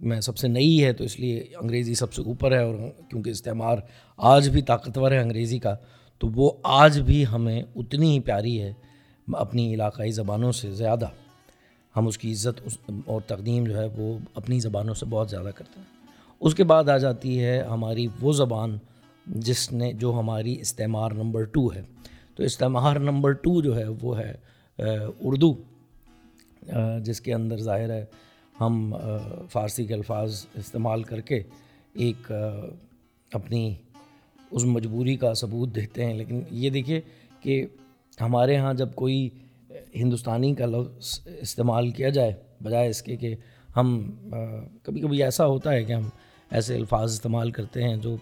میں 0.03 0.21
سب 0.21 0.39
سے 0.39 0.49
نئی 0.49 0.85
ہے، 0.85 0.93
تو 0.93 1.05
اس 1.05 1.21
لیے 1.21 1.45
انگریزی 1.61 1.95
سب 1.95 2.13
سے 2.13 2.23
اوپر 2.23 2.53
ہے 2.53 2.63
اور 2.63 2.75
کیونکہ 3.11 3.31
استعمار 3.31 3.79
آج 4.17 4.49
بھی 4.49 4.63
طاقتور 4.63 5.13
ہے 5.13 5.19
انگریزی 5.19 5.59
کا، 5.59 5.77
تو 6.19 6.29
وہ 6.29 6.51
آج 6.63 7.01
بھی 7.01 7.27
ہمیں 7.27 7.63
اتنی 7.77 8.15
ہی 8.15 8.21
پیاری 8.21 8.63
ہے 8.63 8.73
اپنی 9.33 9.75
علاقائی 9.75 10.11
زبانوں 10.11 10.53
سے 10.53 10.71
زیادہ۔ 10.71 11.09
ہم 11.97 12.07
اس 12.07 12.19
کی 12.19 12.33
عزت 12.33 12.91
اور 13.07 13.21
تقدیم 13.27 13.65
جو 13.65 13.79
ہے 13.79 13.87
وہ 13.97 14.19
اپنی 14.35 14.61
زبانوں 14.61 14.95
سے 14.95 15.07
بہت 15.07 15.31
زیادہ 15.31 15.51
کرتے 15.57 15.81
ہیں۔ 15.81 16.07
اس 16.41 16.55
کے 16.55 16.65
بعد 16.65 16.89
آ 16.89 16.99
جاتی 16.99 17.45
ہے 17.45 17.63
ہماری 17.63 18.07
وہ 18.21 18.33
زبان 18.33 18.79
جس 19.27 19.73
نے 19.73 19.93
جو 19.93 20.13
ہماری 20.19 20.61
استعمار 20.61 21.11
نمبر 21.11 21.45
ٹو 21.45 21.75
ہے۔ 21.75 21.83
تو 22.37 22.43
استعمار 22.43 22.97
نمبر 22.97 23.33
ٹو 23.33 23.63
جو 23.63 23.79
ہے 23.79 23.85
وہ 24.03 24.19
ہے 24.19 24.35
اردو۔ 25.21 25.55
جس 27.05 27.21
کے 27.21 27.35
اندر 27.35 27.57
ظاہر 27.57 27.91
ہے 27.91 28.05
ہم 28.61 28.95
فارسی 29.53 29.85
کے 29.87 29.95
الفاظ 29.95 30.45
استعمال 30.55 31.03
کر 31.03 31.21
کے 31.21 31.43
ایک 31.93 32.33
اپنی 33.33 33.75
اس 34.51 34.65
مجبوری 34.65 35.17
کا 35.17 35.33
ثبوت 35.35 35.75
دیتے 35.75 36.05
ہیں۔ 36.05 36.15
لیکن 36.15 36.41
یہ 36.51 36.71
دیکھیے 36.71 37.01
کہ 37.41 37.65
ہمارے 38.21 38.57
ہاں 38.57 38.75
جب 38.75 38.89
کوئی 38.95 39.29
ہندوستانی 39.95 40.55
کا 40.55 40.67
لفظ 40.67 41.19
استعمال 41.41 41.91
کیا 41.91 42.09
جائے، 42.09 42.33
بجائے 42.63 42.89
اس 42.89 43.03
کے 43.03 43.17
کہ 43.17 43.35
ہم 43.77 44.11
کبھی 44.83 45.01
کبھی 45.01 45.23
ایسا 45.23 45.47
ہوتا 45.47 45.73
ہے 45.73 45.85
کہ 45.85 45.93
ہم 45.93 46.09
ایسے 46.51 46.75
الفاظ 46.77 47.13
استعمال 47.13 47.51
کرتے 47.51 47.83
ہیں 47.83 47.97
جو 47.97 48.17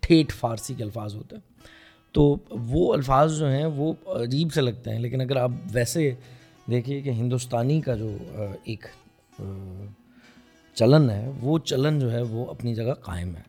ٹھیٹ 0.00 0.32
فارسی 0.32 0.74
کے 0.74 0.82
الفاظ 0.84 1.14
ہوتے 1.14 1.36
ہیں۔ 1.36 1.50
تو 2.12 2.36
وہ 2.50 2.92
الفاظ 2.94 3.38
جو 3.38 3.50
ہیں 3.50 3.66
وہ 3.66 3.92
عجیب 4.06 4.52
سے 4.52 4.60
لگتے 4.60 4.90
ہیں، 4.90 4.98
لیکن 4.98 5.20
اگر 5.20 5.36
آپ 5.36 5.50
ویسے 5.72 6.10
دیکھیے 6.70 7.00
کہ 7.02 7.10
ہندوستانی 7.10 7.80
کا 7.80 7.94
جو 7.96 8.16
ایک 8.64 8.86
چلن 10.74 11.10
ہے، 11.10 11.30
وہ 11.40 11.58
چلن 11.58 11.98
جو 11.98 12.12
ہے، 12.12 12.22
وہ 12.22 12.50
اپنی 12.50 12.74
جگہ 12.74 12.94
قائم 12.94 13.34
ہے۔ 13.36 13.42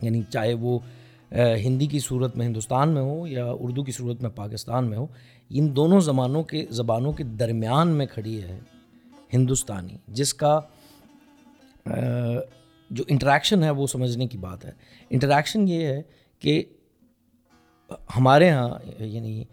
یعنی 0.00 0.22
چاہے 0.30 0.54
وہ 0.54 0.78
ہندی 1.64 1.86
کی 1.86 1.98
صورت 1.98 2.36
میں 2.36 2.46
ہندوستان 2.46 2.88
میں 2.88 3.02
ہو 3.02 3.26
یا 3.26 3.44
اردو 3.60 3.84
کی 3.84 3.92
صورت 3.92 4.22
میں 4.22 4.30
پاکستان 4.30 4.88
میں 4.90 4.98
ہو، 4.98 5.06
ان 5.50 5.76
دونوں 5.76 6.00
زبانوں 6.00 6.42
کے 6.42 6.64
زبانوں 6.70 7.12
کے 7.12 7.24
درمیان 7.24 7.88
میں 7.88 8.06
کھڑی 8.06 8.42
ہے 8.42 8.58
ہندوستانی، 9.34 9.96
جس 10.08 10.34
کا 10.34 10.60
جو 12.90 13.04
انٹریکشن 13.08 13.62
ہے، 13.62 13.70
وہ 13.70 13.86
سمجھنے 13.86 14.26
کی 14.26 14.38
بات 14.38 14.64
ہے۔ 14.64 14.70
انٹریکشن 15.10 15.68
یہ 15.68 15.86
ہے 15.86 16.02
کہ 16.38 16.62
ہمارے 18.16 18.50
ہاں 18.50 18.78
یعنی 18.98 19.44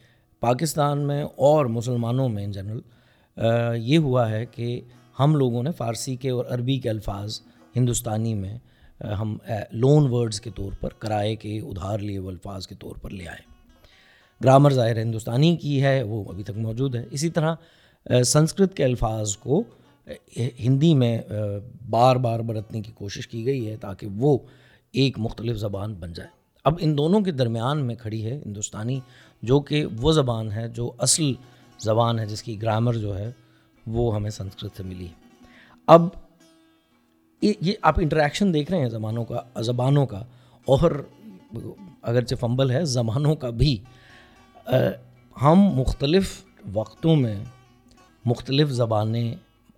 پاکستان 0.45 0.99
میں 0.99 1.23
اور 1.23 1.65
مسلمانوں 1.65 2.29
میں 2.29 2.43
ان 2.43 2.51
جنرل 2.51 2.81
یہ 3.77 3.97
ہوا 3.97 4.29
ہے 4.31 4.45
کہ 4.45 4.81
ہم 5.19 5.35
لوگوں 5.35 5.63
نے 5.63 5.71
فارسی 5.71 6.15
کے 6.15 6.29
اور 6.29 6.45
عربی 6.45 6.77
کے 6.79 6.89
الفاظ 6.89 7.39
ہندوستانی 7.75 8.33
میں 8.33 8.57
ہم 9.19 9.37
لون 9.71 10.07
ورڈز 10.11 10.41
کے 10.41 10.49
طور 10.55 10.71
پر، 10.79 10.93
کرائے 10.99 11.35
کے 11.35 11.57
ادھار 11.59 11.99
لیے 11.99 12.19
وہ 12.19 12.29
الفاظ 12.29 12.67
کے 12.67 12.75
طور 12.75 12.95
پر 12.95 13.09
لے 13.09 13.27
آئے۔ 13.27 13.43
گرامر 14.43 14.73
ظاہر 14.73 15.01
ہندوستانی 15.01 15.55
کی 15.55 15.81
ہے، 15.83 16.03
وہ 16.03 16.23
ابھی 16.29 16.43
تک 16.43 16.57
موجود 16.57 16.95
ہے۔ 16.95 17.03
اسی 17.11 17.29
طرح 17.29 17.55
سنسکرت 18.25 18.75
کے 18.77 18.83
الفاظ 18.83 19.35
کو 19.37 19.63
ہندی 20.59 20.93
میں 20.93 21.17
بار 21.89 22.15
بار 22.15 22.39
برتنے 22.39 22.81
کی 22.81 22.91
کوشش 22.91 23.27
کی 23.27 23.45
گئی 23.45 23.69
ہے 23.69 23.75
تاکہ 23.77 24.07
وہ 24.07 24.37
ایک 24.93 25.19
مختلف 25.19 25.57
زبان 25.57 25.93
بن 25.93 26.13
جائے۔ 26.13 26.34
اب 26.65 26.77
ان 26.79 26.97
دونوں 26.97 27.19
کے 27.21 27.31
درمیان 27.31 27.85
میں 27.85 27.95
کھڑی 27.95 28.23
ہے 28.25 28.39
ہندوستانی، 28.45 28.99
جو 29.43 29.59
کہ 29.59 29.85
وہ 30.01 30.11
زبان 30.11 30.51
ہے، 30.51 30.67
جو 30.67 30.91
اصل 30.99 31.31
زبان 31.79 32.19
ہے، 32.19 32.25
جس 32.25 32.43
کی 32.43 32.61
گرامر 32.61 32.93
جو 32.93 33.17
ہے، 33.17 33.31
وہ 33.87 34.15
ہمیں 34.15 34.29
سنسکرت 34.29 34.77
سے 34.77 34.83
ملی۔ 34.83 35.07
اب 35.87 36.07
یہ 37.41 37.73
آپ 37.81 37.99
انٹریکشن 37.99 38.53
دیکھ 38.53 38.71
رہے 38.71 38.79
ہیں 38.79 38.89
زبانوں 38.89 39.25
کا 39.25 39.61
زبانوں 39.61 40.05
کا، 40.05 40.23
اور 40.67 40.91
اگرچہ 42.01 42.35
فمبل 42.35 42.71
ہے، 42.71 42.83
زبانوں 42.85 43.35
کا 43.35 43.49
بھی۔ 43.49 43.77
ہم 45.35 45.59
مختلف 45.75 46.41
وقتوں 46.73 47.15
میں 47.15 47.35
مختلف 48.25 48.69
زبانیں 48.71 49.33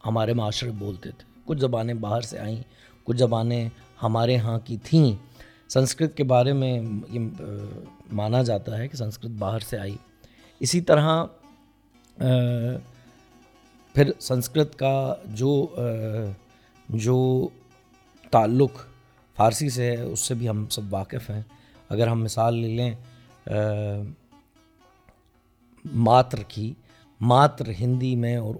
ہمارے 0.05 0.33
معاشرے 0.33 0.71
بولتے 0.71 1.09
تھے۔ 1.11 1.25
کچھ 1.45 1.59
زبانیں 1.59 1.93
باہر 1.93 2.21
سے 2.21 2.39
آئیں، 2.39 2.61
کچھ 3.03 3.17
زبانیں 3.17 3.67
ہمارے 4.03 4.37
ہاں 4.37 4.59
کی 4.59 4.77
تھیں۔ 4.83 5.11
سنسکرت 5.69 6.17
کے 6.17 6.23
بارے 6.23 6.53
میں 6.53 6.81
یہ 7.09 7.19
مانا 8.11 8.41
جاتا 8.43 8.77
ہے 8.77 8.87
کہ 8.87 8.97
سنسکرت 8.97 9.31
باہر 9.31 9.59
سے 9.59 9.77
آئی۔ 9.79 9.95
اسی 10.59 10.81
طرح 10.81 11.25
پھر 13.93 14.11
سنسکرت 14.19 14.75
کا 14.75 15.15
جو 15.25 15.75
جو 16.89 17.47
تعلق 18.31 18.71
فارسی 19.35 19.69
سے 19.69 19.97
ہے، 19.97 20.01
اس 20.01 20.19
سے 20.19 20.33
بھی 20.33 20.49
ہم 20.49 20.65
سب 20.67 20.93
واقف 20.93 21.29
ہیں۔ 21.29 21.41
اگر 21.89 22.07
ہم 22.07 22.23
مثال 22.23 22.55
لے 22.55 22.67
لیں 22.67 22.93
ماتر 25.85 26.43
کی، 26.47 26.73
ماتر 27.21 27.69
ہندی 27.79 28.15
میں 28.15 28.35
اور 28.37 28.55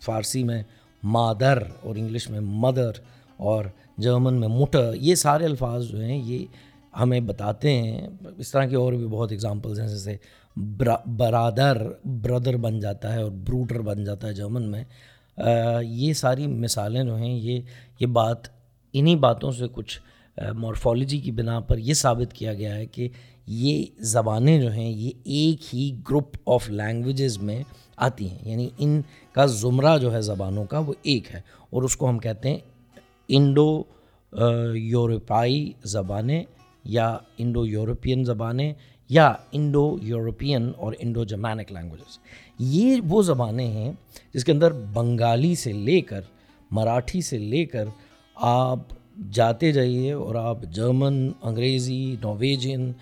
فارسی 0.00 0.44
میں 0.44 0.62
مادر 1.02 1.58
اور 1.80 1.96
انگلش 1.96 2.28
میں 2.30 2.40
مدر 2.40 2.90
اور 3.36 3.64
جرمن 4.00 4.34
میں 4.34 4.48
مٹر 4.48 4.94
یہ 4.94 5.14
سارے 5.14 5.44
الفاظ 5.44 5.84
جو 5.84 6.00
ہیں، 6.00 6.22
یہ 6.24 6.46
ہمیں 7.00 7.20
بتاتے 7.20 7.72
ہیں۔ 7.72 8.08
اس 8.38 8.52
طرح 8.52 8.64
کے 8.64 8.76
اور 8.76 8.92
بھی 8.92 9.06
بہت 9.06 9.32
اگزامپلز 9.32 9.80
ہیں، 9.80 9.88
جیسے 9.88 10.16
برادر 11.16 11.76
بردر 12.04 12.56
بن 12.56 12.80
جاتا 12.80 13.14
ہے 13.14 13.22
اور 13.22 13.30
بروڈر 13.30 13.80
بن 13.80 14.04
جاتا 14.04 14.28
ہے 14.28 14.32
جرمن 14.32 14.70
میں۔ 14.70 14.84
یہ 15.82 16.12
ساری 16.12 16.46
مثالیں 16.46 17.04
جو 17.04 17.16
ہیں، 17.16 17.34
یہ 17.34 17.60
یہ 18.00 18.06
بات، 18.06 18.36
انہی 18.92 19.16
باتوں 19.16 19.50
سے 19.50 19.64
کچھ 19.72 20.00
مورفولوجی 20.54 21.18
کی 21.18 21.32
بنا 21.32 21.60
پر 21.60 21.78
یہ 21.78 21.94
ثابت 21.94 22.32
کیا 22.32 22.54
گیا 22.54 22.74
ہے 22.74 22.86
کہ 22.86 23.08
یہ 23.46 23.84
زبانیں 23.98 24.62
جو 24.62 24.72
ہیں، 24.72 24.90
یہ 24.90 25.10
ایک 25.24 25.74
ہی 25.74 25.96
گروپ 26.08 26.36
آف 26.46 26.70
لینگویجز 26.70 27.38
میں 27.38 27.62
آتی 27.96 28.30
ہیں۔ 28.30 28.38
یعنی 28.42 28.68
ان 28.78 29.00
کا 29.32 29.46
زمرہ 29.46 29.98
جو 29.98 30.12
ہے 30.12 30.20
زبانوں 30.20 30.64
کا، 30.64 30.78
وہ 30.78 30.92
ایک 31.02 31.34
ہے۔ 31.34 31.40
اور 31.70 31.82
اس 31.82 31.96
کو 31.96 32.08
ہم 32.08 32.18
کہتے 32.18 32.50
ہیں 32.50 32.58
انڈو 33.36 33.82
یورپائی 34.74 35.72
زبانیں 35.84 36.42
یا 36.84 37.08
انڈو 37.38 37.66
یورپین 37.66 38.24
زبانیں 38.24 38.72
یا 39.10 39.32
انڈو 39.52 39.84
یورپین 40.02 40.70
اور 40.76 40.92
انڈو 40.98 41.24
جمینک 41.24 41.72
لینگویجز 41.72 42.18
یہ 42.58 43.00
وہ 43.08 43.22
زبانیں 43.22 43.66
ہیں 43.66 43.92
جس 44.34 44.44
کے 44.44 44.52
اندر 44.52 44.72
بنگالی 44.92 45.54
سے 45.54 45.72
لے 45.72 46.00
کر، 46.00 46.20
مراٹھی 46.70 47.20
سے 47.20 47.38
لے 47.38 47.64
کر 47.66 47.84
آپ 48.36 48.78
جاتے 49.32 49.72
جائیے 49.72 50.12
اور 50.12 50.34
آپ 50.34 50.62
جرمن، 50.72 51.30
انگریزی 51.42 52.16
نویجین 52.22 52.92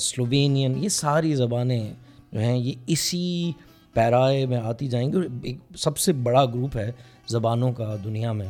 سلووینین 0.00 0.82
یہ 0.82 0.88
ساری 0.88 1.34
زبانیں 1.34 1.92
جو 2.32 2.38
ہیں، 2.38 2.56
یہ 2.58 2.72
اسی 2.86 3.52
پیرائے 3.94 4.44
میں 4.46 4.58
آتی 4.58 4.88
جائیں 4.88 5.08
گی 5.08 5.16
اور 5.16 5.24
ایک 5.42 5.58
سب 5.78 5.98
سے 5.98 6.12
بڑا 6.12 6.44
گروپ 6.44 6.76
ہے 6.76 6.90
زبانوں 7.28 7.72
کا 7.72 7.94
دنیا 8.04 8.32
میں۔ 8.32 8.48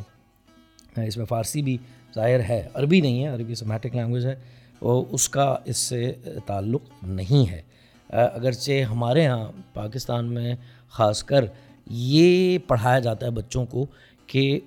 اس 0.96 1.16
میں 1.16 1.26
فارسی 1.26 1.62
بھی 1.62 1.76
ظاہر 2.14 2.40
ہے، 2.40 2.68
عربی 2.74 3.00
نہیں 3.00 3.22
ہے، 3.24 3.28
عربی 3.28 3.54
سمیٹک 3.54 3.96
لینگویج 3.96 4.26
ہے، 4.26 4.34
وہ 4.80 5.04
اس 5.10 5.28
کا 5.28 5.56
اس 5.64 5.76
سے 5.76 6.12
تعلق 6.46 6.82
نہیں 7.02 7.50
ہے۔ 7.50 7.62
اگرچہ 8.08 8.82
ہمارے 8.82 9.26
ہاں 9.26 9.52
پاکستان 9.74 10.34
میں 10.34 10.54
خاص 10.88 11.22
کر 11.24 11.44
یہ 11.90 12.58
پڑھایا 12.66 12.98
جاتا 12.98 13.26
ہے 13.26 13.30
بچوں 13.30 13.66
کو 13.66 13.86
کہ 14.26 14.60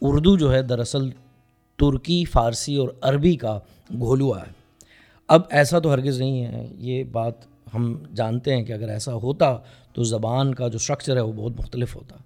اردو 0.00 0.36
جو 0.36 0.54
ہے 0.54 0.62
دراصل 0.62 1.10
ترکی، 1.76 2.24
فارسی 2.24 2.76
اور 2.76 2.88
عربی 3.00 3.36
کا 3.36 3.58
گھولوا 3.98 4.40
ہے۔ 4.40 4.52
اب 5.28 5.42
ایسا 5.50 5.78
تو 5.78 5.94
ہرگز 5.94 6.20
نہیں 6.20 6.44
ہے، 6.44 6.66
یہ 6.78 7.04
بات 7.04 7.34
ہم 7.74 8.04
جانتے 8.14 8.56
ہیں 8.56 8.62
کہ 8.62 8.72
اگر 8.72 8.88
ایسا 8.88 9.14
ہوتا 9.14 9.58
تو 9.92 10.02
زبان 10.02 10.54
کا 10.54 10.68
جو 10.68 10.76
اسٹرکچر 10.76 11.16
ہے 11.16 11.20
وہ 11.20 11.32
بہت 11.32 11.52
مختلف 11.58 11.96
ہوتا۔ 11.96 12.16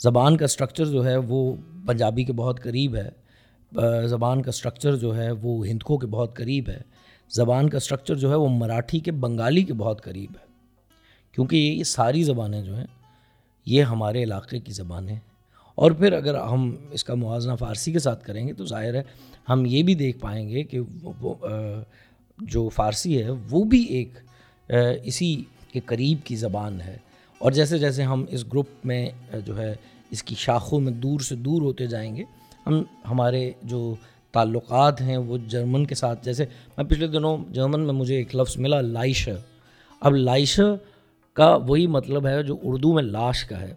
زبان 0.00 0.36
کا 0.36 0.44
اسٹرکچر 0.44 0.86
جو 0.86 1.04
ہے 1.06 1.16
وہ 1.16 1.54
پنجابی 1.86 2.24
کے 2.24 2.32
بہت 2.32 2.62
قریب 2.62 2.96
ہے 2.96 3.08
زبان 4.06 4.42
کا 4.42 4.48
اسٹرکچر 4.48 4.96
جو 4.96 5.16
ہے 5.16 5.30
وہ 5.42 5.66
ہندکوں 5.66 5.98
کے 5.98 6.06
بہت 6.06 6.36
قریب 6.36 6.68
ہے، 6.68 6.80
زبان 7.30 7.68
کا 7.68 7.76
اسٹرکچر 7.76 8.14
جو 8.14 8.30
ہے 8.30 8.34
وہ 8.34 8.48
مراٹھی 8.48 8.98
کے 8.98 9.12
بنگالی 9.12 9.62
کے 9.62 9.74
بہت 9.74 10.02
قریب 10.02 10.30
ہے۔ 10.30 10.52
کیونکہ 11.34 11.56
یہ 11.56 11.84
ساری 11.84 12.22
زبانیں 12.22 12.62
جو 12.62 12.76
ہیں، 12.76 12.86
یہ 13.66 13.82
ہمارے 13.82 14.22
علاقے 14.22 14.60
کی 14.60 14.72
زبانیں 14.72 15.14
اور 15.78 15.90
پھر 15.90 16.12
اگر 16.12 16.34
ہم 16.34 16.74
اس 16.90 17.04
کا 17.04 17.14
موازنہ 17.14 17.54
فارسی 17.54 17.92
کے 17.92 17.98
ساتھ 17.98 18.24
کریں 18.24 18.46
گے 18.48 18.52
تو 18.52 18.64
ظاہر 18.64 18.94
ہے 18.94 19.02
ہم 19.48 19.64
یہ 19.66 19.82
بھی 19.82 19.94
دیکھ 19.94 20.18
پائیں 20.18 20.48
گے 20.48 20.62
کہ 20.62 20.80
وہ 21.02 21.34
جو 22.38 22.68
فارسی 22.68 23.22
ہے 23.22 23.30
وہ 23.50 23.64
بھی 23.64 23.82
ایک 23.96 24.18
اسی 25.02 25.34
کے 25.72 25.80
قریب 25.80 26.26
کی 26.26 26.36
زبان 26.36 26.80
ہے۔ 26.80 26.96
اور 27.44 27.52
جیسے 27.52 27.78
جیسے 27.78 28.02
ہم 28.02 28.24
اس 28.28 28.44
گروپ 28.46 28.66
میں 28.84 29.10
جو 29.46 29.58
ہے، 29.58 29.74
اس 30.10 30.22
کی 30.22 30.34
شاخوں 30.38 30.80
میں 30.80 30.92
دور 30.92 31.20
سے 31.20 31.34
دور 31.34 31.62
ہوتے 31.62 31.86
جائیں 31.86 32.16
گے، 32.16 32.22
ہم، 32.66 32.82
ہمارے 33.10 33.50
جو 33.62 33.94
تعلقات 34.32 35.00
ہیں 35.00 35.16
وہ 35.16 35.38
جرمن 35.48 35.86
کے 35.86 35.94
ساتھ، 35.94 36.24
جیسے 36.24 36.44
میں 36.76 36.84
پچھلے 36.84 37.06
دنوں 37.06 37.38
جرمن 37.52 37.80
میں 37.80 37.94
مجھے 37.94 38.16
ایک 38.16 38.36
لفظ 38.36 38.58
ملا 38.58 38.80
لائش 38.80 39.28
اب 40.00 40.14
لائش 40.14 40.60
کا 41.32 41.56
وہی 41.56 41.86
مطلب 41.86 42.26
ہے 42.26 42.42
جو 42.42 42.56
اردو 42.62 42.92
میں 42.92 43.02
لاش 43.02 43.44
کا 43.44 43.60
ہے۔ 43.60 43.74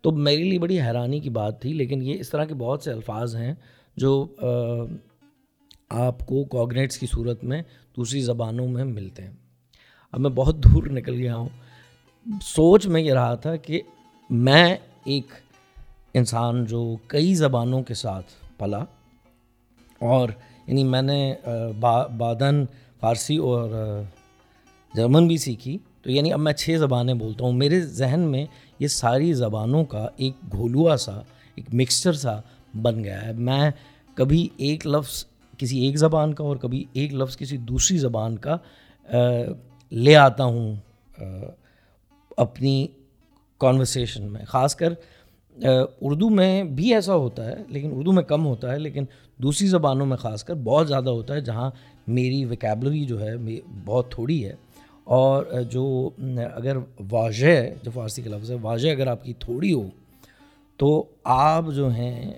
تو 0.00 0.10
میرے 0.10 0.42
لیے 0.42 0.58
بڑی 0.58 0.80
حیرانی 0.80 1.20
کی 1.20 1.30
بات 1.30 1.62
تھی، 1.62 1.72
لیکن 1.72 2.02
یہ 2.02 2.14
اس 2.20 2.30
طرح 2.30 2.44
کے 2.44 2.54
بہت 2.54 2.82
سے 2.82 2.92
الفاظ 2.92 3.36
ہیں 3.36 3.54
جو 3.96 4.26
آپ 5.88 6.26
کو 6.26 6.44
کوگنیٹس 6.44 6.98
کی 6.98 7.06
صورت 7.06 7.44
میں 7.44 7.62
دوسری 7.96 8.20
زبانوں 8.20 8.68
میں 8.68 8.84
ملتے 8.84 9.22
ہیں۔ 9.22 9.30
اب 10.12 10.20
میں 10.20 10.30
بہت 10.30 10.56
دور 10.56 10.82
نکل 10.86 11.14
گیا 11.14 11.36
ہوں۔ 11.36 11.48
سوچ 12.42 12.86
میں 12.86 13.00
یہ 13.00 13.12
رہا 13.12 13.34
تھا 13.34 13.56
کہ 13.56 13.80
میں 14.30 14.76
ایک 15.04 15.26
انسان 16.14 16.64
جو 16.64 16.96
کئی 17.06 17.34
زبانوں 17.34 17.82
کے 17.82 17.94
ساتھ 17.94 18.26
پلا 18.58 18.84
اور 20.00 20.28
یعنی 20.66 20.84
میں 20.84 21.02
نے 21.02 21.34
بادن، 22.16 22.64
فارسی 23.00 23.36
اور 23.36 23.70
جرمن 24.94 25.26
بھی 25.26 25.36
سیکھی۔ 25.36 25.78
تو 26.02 26.10
یعنی 26.10 26.32
اب 26.32 26.40
میں 26.40 26.52
چھ 26.52 26.76
زبانیں 26.78 27.14
بولتا 27.14 27.44
ہوں۔ 27.44 27.52
میرے 27.52 27.80
ذہن 27.80 28.20
میں 28.20 28.46
یہ 28.78 28.86
ساری 28.86 29.32
زبانوں 29.32 29.84
کا 29.84 30.08
ایک 30.16 30.32
گھولوا 30.52 30.96
سا، 30.96 31.20
ایک 31.54 31.64
مکسچر 31.72 32.12
سا 32.12 32.40
بن 32.82 33.04
گیا 33.04 33.22
ہے۔ 33.22 33.32
میں 33.32 33.70
کبھی 34.14 34.48
ایک 34.56 34.86
لفظ 34.86 35.24
کسی 35.58 35.78
ایک 35.78 35.96
زبان 35.96 36.34
کا 36.34 36.44
اور 36.44 36.56
کبھی 36.56 36.84
ایک 36.92 37.14
لفظ 37.14 37.36
کسی 37.36 37.56
دوسری 37.56 37.98
زبان 37.98 38.36
کا 38.36 38.56
لے 39.90 40.16
آتا 40.16 40.44
ہوں۔ 40.44 40.74
اپنی 42.36 42.86
کانورسیشن 43.58 44.32
میں، 44.32 44.44
خاص 44.44 44.74
کر 44.76 44.92
اردو 46.00 46.28
میں 46.30 46.64
بھی 46.64 46.94
ایسا 46.94 47.14
ہوتا 47.14 47.46
ہے، 47.46 47.54
لیکن 47.68 47.90
اردو 47.94 48.12
میں 48.12 48.22
کم 48.22 48.46
ہوتا 48.46 48.72
ہے، 48.72 48.78
لیکن 48.78 49.04
دوسری 49.36 49.66
زبانوں 49.68 50.06
میں 50.06 50.16
خاص 50.16 50.44
کر 50.44 50.54
بہت 50.54 50.88
زیادہ 50.88 51.10
ہوتا 51.10 51.34
ہے، 51.34 51.40
جہاں 51.40 51.70
میری 52.06 52.44
ویکیبلری 52.44 53.04
جو 53.04 53.20
ہے 53.20 53.34
بہت 53.84 54.10
تھوڑی 54.10 54.44
ہے۔ 54.44 54.54
اور 55.04 55.44
جو، 55.70 56.10
اگر 56.54 56.76
واضح 57.10 57.68
جو 57.82 57.90
فارسی 57.94 58.22
کا 58.22 58.30
لفظ 58.30 58.50
ہے 58.50 58.56
واضح 58.62 58.88
اگر 58.88 59.06
آپ 59.06 59.24
کی 59.24 59.32
تھوڑی 59.38 59.72
ہو، 59.72 59.88
تو 60.76 61.04
آپ 61.24 61.64
جو 61.76 61.88
ہیں، 61.88 62.32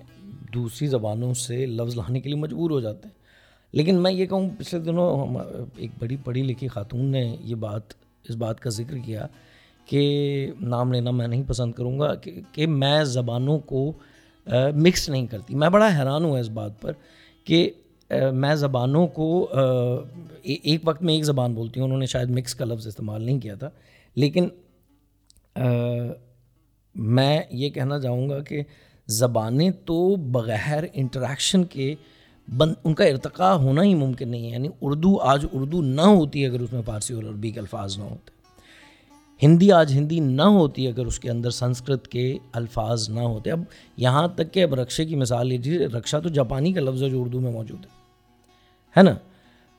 دوسری 0.53 0.87
زبانوں 0.87 1.33
سے 1.33 1.65
لفظ 1.65 1.95
لانے 1.95 2.19
کے 2.19 2.29
لیے 2.29 2.37
مجبور 2.37 2.71
ہو 2.71 2.79
جاتے 2.79 3.07
ہیں۔ 3.07 3.15
لیکن 3.71 3.95
میں 3.95 4.11
یہ 4.11 4.25
کہوں، 4.25 4.49
پچھلے 4.57 4.81
دنوں 4.81 5.35
ایک 5.77 5.91
بڑی 5.99 6.17
پڑھی 6.23 6.43
لکھی 6.43 6.67
خاتون 6.67 7.05
نے 7.05 7.35
یہ 7.41 7.55
بات، 7.55 7.81
اس 8.29 8.35
بات 8.35 8.59
کا 8.59 8.69
ذکر 8.69 8.97
کیا 8.97 9.25
کہ 9.89 10.51
نام 10.61 10.91
لینا 10.93 11.11
میں 11.11 11.27
نہیں 11.27 11.43
پسند 11.47 11.73
کروں 11.73 11.99
گا 11.99 12.15
کہ 12.15 12.41
کہ 12.51 12.67
میں 12.67 13.03
زبانوں 13.03 13.59
کو 13.59 13.91
مکس 14.75 15.09
نہیں 15.09 15.27
کرتی۔ 15.27 15.55
میں 15.55 15.69
بڑا 15.69 15.87
حیران 15.97 16.23
ہوں 16.23 16.39
اس 16.39 16.49
بات 16.49 16.81
پر 16.81 16.91
کہ 17.43 17.69
میں 18.33 18.55
زبانوں 18.55 19.07
کو 19.07 19.47
ایک 20.43 20.81
وقت 20.83 21.01
میں 21.03 21.13
ایک 21.13 21.23
زبان 21.23 21.53
بولتی 21.53 21.79
ہوں، 21.79 21.87
انہوں 21.87 21.99
نے 21.99 22.05
شاید 22.05 22.29
مکس 22.29 22.55
کا 22.55 22.65
لفظ 22.65 22.87
استعمال 22.87 23.23
نہیں 23.23 23.39
کیا 23.39 23.55
تھا۔ 23.55 23.69
لیکن 24.15 24.47
میں 26.95 27.41
یہ 27.51 27.69
کہنا 27.69 27.99
چاہوں 27.99 28.29
گا 28.29 28.39
کہ 28.39 28.61
زبانیں 29.07 29.69
تو 29.85 30.15
بغیر 30.15 30.83
انٹریکشن 30.93 31.63
کے 31.63 31.95
بند 32.57 32.73
ان 32.83 32.93
کا 32.93 33.03
ارتقاء 33.03 33.53
ہونا 33.53 33.83
ہی 33.83 33.95
ممکن 33.95 34.29
نہیں 34.29 34.43
ہے۔ 34.43 34.49
یعنی 34.49 34.69
اردو 34.81 35.19
آج 35.19 35.45
اردو 35.53 35.81
نہ 35.81 36.01
ہوتی 36.01 36.45
اگر 36.45 36.59
اس 36.59 36.73
میں 36.73 36.81
فارسی 36.85 37.13
اور 37.13 37.23
عربی 37.23 37.51
کے 37.51 37.59
الفاظ 37.59 37.97
نہ 37.97 38.03
ہوتے۔ 38.03 38.38
ہندی 39.43 39.71
آج 39.71 39.93
ہندی 39.93 40.19
نہ 40.19 40.41
ہوتی 40.41 40.87
اگر 40.87 41.05
اس 41.05 41.19
کے 41.19 41.29
اندر 41.29 41.49
سنسکرت 41.49 42.07
کے 42.07 42.37
الفاظ 42.51 43.09
نہ 43.09 43.19
ہوتے۔ 43.19 43.51
اب 43.51 43.59
یہاں 43.97 44.27
تک 44.27 44.53
کہ 44.53 44.63
اب 44.63 44.73
رکشے 44.73 45.05
کی 45.05 45.15
مثال 45.15 45.47
لیجیے 45.47 45.79
رکشا 45.79 46.19
تو 46.19 46.29
جاپانی 46.29 46.73
کا 46.73 46.81
لفظ 46.81 47.03
ہے 47.03 47.09
جو 47.09 47.21
اردو 47.21 47.39
میں 47.39 47.51
موجود 47.51 47.85
ہے۔ 47.85 47.89
ہے 48.97 49.03
نا؟ 49.03 49.15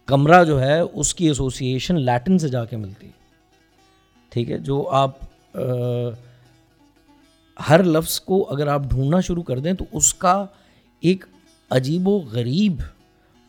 کمرہ 0.06 0.44
جو 0.44 0.60
ہے، 0.60 0.80
اس 0.80 1.14
کی 1.14 1.28
ایسوسیشن 1.28 2.00
لیٹن 2.00 2.38
سے 2.38 2.48
جا 2.48 2.64
کے 2.64 2.76
ملتی۔ 2.76 3.06
ہے 3.06 3.12
ٹھیک 4.28 4.50
ہے؟ 4.50 4.58
جو 4.58 4.88
آپ 4.88 5.18
ہر 7.68 7.82
لفظ 7.82 8.20
کو 8.20 8.48
اگر 8.50 8.66
آپ 8.66 8.82
ڈھونڈنا 8.84 9.20
شروع 9.20 9.42
کر 9.42 9.58
دیں 9.58 9.72
تو 9.72 9.84
اس 9.92 10.14
کا 10.14 10.46
ایک 11.00 11.24
عجیب 11.70 12.08
و 12.08 12.18
غریب 12.18 12.72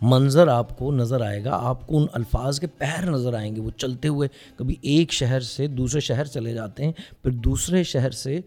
منظر 0.02 0.48
آپ 0.48 0.78
کو 0.78 0.92
نظر 0.92 1.22
آئے 1.22 1.44
گا، 1.44 1.60
آپ 1.62 1.88
کو 1.88 1.98
ان 1.98 2.06
الفاظ 2.14 2.60
کے 2.60 2.68
پیر 2.68 3.06
نظر 3.06 3.34
آئیں 3.34 3.56
گے۔ 3.56 3.62
وہ 3.62 3.70
چلتے 3.78 4.08
ہوئے 4.08 4.28
کبھی 4.56 4.76
ایک 4.82 5.12
شہر 5.12 5.40
سے 5.40 5.68
دوسرے 5.68 6.00
شہر 6.00 6.26
چلے 6.26 6.54
جاتے 6.54 6.86
ہیں، 6.86 6.92
پھر 7.24 7.32
دوسرے 7.32 7.84
شہر 7.84 8.12
سے 8.12 8.40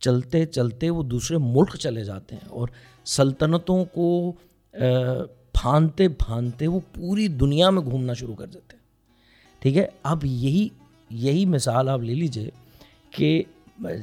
چلتے 0.00 0.46
چلتے 0.46 0.90
وہ 0.90 1.02
دوسرے 1.02 1.38
ملک 1.38 1.76
چلے 1.76 2.04
جاتے 2.04 2.34
ہیں۔ 2.34 2.48
اور 2.48 2.68
سلطنتوں 3.04 3.84
کو 3.84 4.32
پھانتے 5.52 6.08
پھانتے 6.08 6.66
وہ 6.66 6.80
پوری 6.94 7.28
دنیا 7.28 7.70
میں 7.70 7.82
گھومنا 7.82 8.12
شروع 8.12 8.34
کر 8.34 8.46
دیتے 8.46 8.76
ہیں۔ 8.76 8.82
ٹھیک 9.60 9.76
ہے؟ 9.76 9.86
اب 10.02 10.24
یہی 10.24 10.68
یہی 11.10 11.46
مثال 11.46 11.88
آپ 11.88 12.00
لے 12.00 12.14
لیجیے 12.14 12.50
کہ 13.10 13.42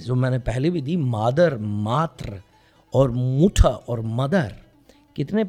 جو 0.06 0.16
میں 0.16 0.30
نے 0.30 0.40
پہلے 0.40 0.70
بھی 0.70 0.82
دی، 0.82 0.96
مادر، 0.96 1.58
ماتر 1.58 2.30
اور 2.92 3.10
موٹھا 3.10 3.70
اور 3.70 3.98
مدر، 3.98 4.48
کتنے 5.14 5.44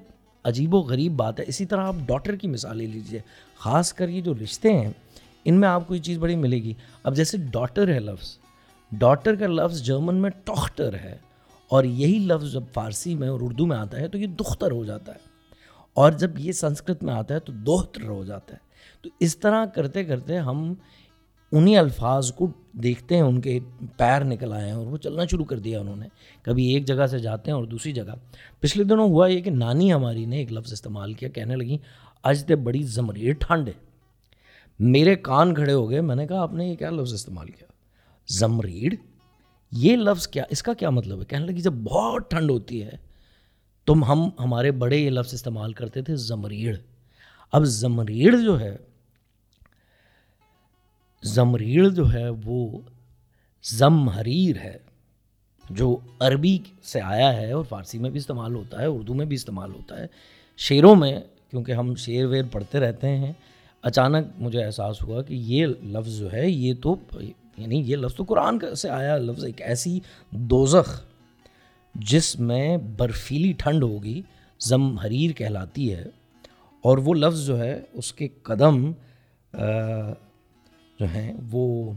عجیب 0.45 0.75
و 0.75 0.79
غریب 0.79 1.13
بات 1.13 1.41
ہے۔ 1.41 1.45
اسی 1.49 1.67
طرح 1.67 1.81
آپ 1.81 1.95
ڈاٹر 2.07 2.37
کی 2.37 2.49
مثال 2.49 2.77
لے 2.77 2.87
لیجیے 2.87 3.21
خاص 3.59 3.93
کر 3.93 4.09
یہ 4.09 4.21
جو 4.21 4.35
رشتے 4.35 4.73
ہیں، 4.73 4.91
ان 5.45 5.61
میں 5.61 5.69
آپ 5.69 5.89
کو 5.89 5.95
یہ 5.95 6.03
چیز 6.03 6.19
بڑی 6.19 6.37
ملے 6.37 6.57
گی۔ 6.57 6.75
اب 7.03 7.17
جیسے 7.17 7.37
ڈاٹر 7.39 7.95
ہے 7.95 8.01
لفظ 8.01 8.39
ڈاٹر 8.93 9.35
کا 9.35 9.47
لفظ 9.47 9.83
جرمن 9.83 10.15
میں 10.15 10.31
ٹاکٹر 10.31 10.95
ہے 10.95 11.19
اور 11.69 11.85
یہی 11.85 12.19
لفظ 12.19 12.53
جب 12.53 12.63
فارسی 12.73 13.15
میں 13.15 13.29
اور 13.29 13.41
اردو 13.43 13.67
میں 13.67 13.77
آتا 13.77 14.01
ہے 14.01 14.09
تو 14.09 14.19
یہ 14.19 14.27
دختر 14.27 14.71
ہو 14.71 14.85
جاتا 14.85 15.13
ہے۔ 15.13 15.19
اور 15.95 16.13
جب 16.13 16.39
یہ 16.39 16.53
سنسکرت 16.53 17.03
میں 17.03 17.15
آتا 17.15 17.35
ہے 17.35 17.41
تو 17.41 17.53
دوہتر 17.53 18.03
ہو 18.03 18.25
جاتا 18.25 18.55
ہے۔ 18.55 18.59
تو 19.03 19.09
اس 19.21 19.37
طرح 19.37 19.65
کرتے 19.65 20.05
کرتے 20.05 20.39
ہم 20.39 20.75
انہی 21.53 21.77
الفاظ 21.77 22.33
کو 22.33 22.53
دیکھتے 22.73 23.15
ہیں، 23.15 23.23
ان 23.23 23.41
کے 23.41 23.59
پیر 23.97 24.25
نکل 24.25 24.53
آئے 24.53 24.65
ہیں 24.65 24.73
اور 24.73 24.87
وہ 24.87 24.97
چلنا 24.97 25.23
شروع 25.31 25.45
کر 25.45 25.59
دیا 25.59 25.81
انہوں 25.81 25.97
نے۔ 25.97 26.07
کبھی 26.43 26.65
ایک 26.65 26.85
جگہ 26.85 27.07
سے 27.07 27.19
جاتے 27.19 27.51
ہیں 27.51 27.57
اور 27.57 27.65
دوسری 27.65 27.93
جگہ۔ 27.93 28.13
پچھلے 28.61 28.85
دنوں 28.85 29.09
ہوا 29.09 29.27
یہ 29.27 29.41
کہ 29.41 29.51
نانی 29.51 29.93
ہماری 29.93 30.25
نے 30.25 30.37
ایک 30.37 30.53
لفظ 30.53 30.73
استعمال 30.73 31.13
کیا، 31.13 31.29
کہنے 31.29 31.57
لگی 31.57 31.79
آج 32.23 32.45
تے 32.45 32.57
بڑی 32.57 32.83
زمریر 32.83 33.33
ٹھنڈ 33.33 33.69
ہے۔ 33.69 33.73
میرے 34.79 35.17
کان 35.17 35.55
کھڑے 35.55 35.73
ہو 35.73 35.91
گئے، 35.91 36.01
میں 36.01 36.17
نے 36.17 36.27
کہا، 36.27 36.41
آپ 36.41 36.53
نے 36.53 36.67
یہ 36.67 36.75
کیا 36.75 36.91
لفظ 36.91 37.13
استعمال 37.13 37.47
کیا؟ 37.47 37.73
زمریڑ 38.29 38.95
یہ 39.73 39.97
لفظ 39.97 40.29
کیا؟ 40.29 40.45
اس 40.51 40.63
کا 40.63 40.75
کیا 40.75 40.91
مطلب 40.91 41.21
ہے؟ 41.21 41.25
کہنے 41.25 41.47
لگی 41.47 41.61
جب 41.61 41.73
بہت 41.73 42.31
ٹھنڈ 42.31 42.51
ہوتی 42.51 42.83
ہے 42.83 42.91
تم 43.87 44.05
ہم، 44.05 44.29
ہمارے 44.39 44.71
بڑے 44.71 44.97
یہ 44.97 45.11
لفظ 45.11 45.35
استعمال 45.35 45.73
کرتے 45.73 46.03
تھے 46.03 46.17
زمریڑ 46.17 46.77
اب 47.53 47.65
زمریڑ 47.65 48.37
جو 48.37 48.61
ہے 48.61 48.77
زمریڑ 51.35 51.89
جو 51.89 52.13
ہے 52.13 52.29
وہ 52.45 52.79
زم 53.63 54.09
حریر 54.09 54.57
ہے، 54.57 54.77
جو 55.71 55.97
عربی 56.21 56.59
سے 56.83 57.01
آیا 57.01 57.37
ہے 57.37 57.53
اور 57.53 57.65
فارسی 57.65 57.99
میں 57.99 58.11
بھی 58.11 58.19
استعمال 58.19 58.55
ہوتا 58.55 58.81
ہے، 58.81 58.87
اردو 58.87 59.15
میں 59.15 59.27
بھی 59.27 59.35
استعمال 59.35 59.71
ہوتا 59.71 59.99
ہے۔ 59.99 60.07
شعروں 60.57 60.97
میں، 60.97 61.21
کیونکہ 61.51 61.73
ہم 61.73 61.95
شعر 61.95 62.25
ویر 62.25 62.43
پڑھتے 62.53 62.81
رہتے 62.81 63.09
ہیں، 63.09 63.33
اچانک 63.83 64.27
مجھے 64.39 64.65
احساس 64.65 65.03
ہوا 65.03 65.23
کہ 65.23 65.35
یہ 65.35 65.67
لفظ 65.67 66.19
جو 66.19 66.33
ہے، 66.33 66.51
یہ 66.51 66.75
تو 66.83 66.97
یعنی 67.57 67.83
یہ 67.87 67.97
لفظ 67.97 68.15
تو 68.15 68.25
قرآن 68.25 68.75
سے 68.77 68.91
آیا، 68.91 69.17
لفظ 69.17 69.45
ایک 69.45 69.63
ایسی 69.63 70.01
دوزخ 70.31 71.03
جس 71.95 72.41
میں 72.41 72.77
برفیلی 72.77 73.53
ٹھنڈ 73.53 73.83
ہوگی 73.83 74.23
زم 74.61 74.99
حریر 74.99 75.31
کہلاتی 75.31 75.95
ہے۔ 75.95 76.05
اور 76.83 76.99
وہ 76.99 77.15
لفظ 77.15 77.47
جو 77.47 77.59
ہے، 77.59 77.81
اس 77.93 78.13
کے 78.13 78.29
قدم 78.43 78.93
جو 81.01 81.07
ہیں 81.07 81.33
وہ 81.51 81.93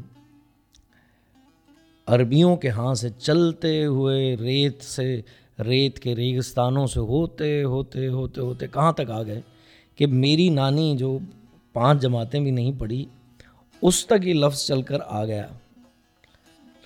عربیوں 2.08 2.56
کے 2.56 2.70
ہاں 2.70 2.94
سے 2.94 3.10
چلتے 3.10 3.86
ہوئے 3.86 4.36
ریت 4.36 4.82
سے، 4.82 5.22
ریت 5.66 6.00
کے 6.00 6.16
ریگستانوں 6.16 6.88
سے 6.88 7.00
ہوتے 7.00 7.64
ہوتے 7.64 8.08
ہوتے 8.08 8.42
ہوتے 8.42 8.68
کہاں 8.68 8.92
تک 8.92 9.12
آ 9.12 9.24
گئے 9.24 9.42
کہ 9.96 10.08
میری 10.08 10.50
نانی 10.50 10.98
جو 10.98 11.20
پانچ 11.74 12.02
جماعتیں 12.02 12.40
بھی 12.40 12.52
نہیں 12.52 12.72
پڑھی، 12.80 13.06
اس 13.82 14.06
تک 14.06 14.28
یہ 14.28 14.34
لفظ 14.34 14.66
چل 14.66 14.82
کر 14.82 14.98
آ 15.06 15.26
گیا۔ 15.26 15.48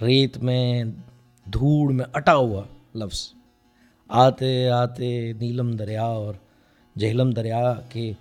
ریت 0.02 0.38
میں 0.38 0.84
دھوڑ 1.54 1.92
میں 1.92 2.06
اٹا 2.14 2.36
ہوا 2.36 2.64
لفظ۔ 2.96 3.34
آتے 4.08 4.70
آتے، 4.70 5.34
نیلم 5.34 5.72
دریا 5.72 6.04
اور 6.04 6.34
جہلم 6.98 7.30
دریا 7.30 7.74
کے 7.90 8.12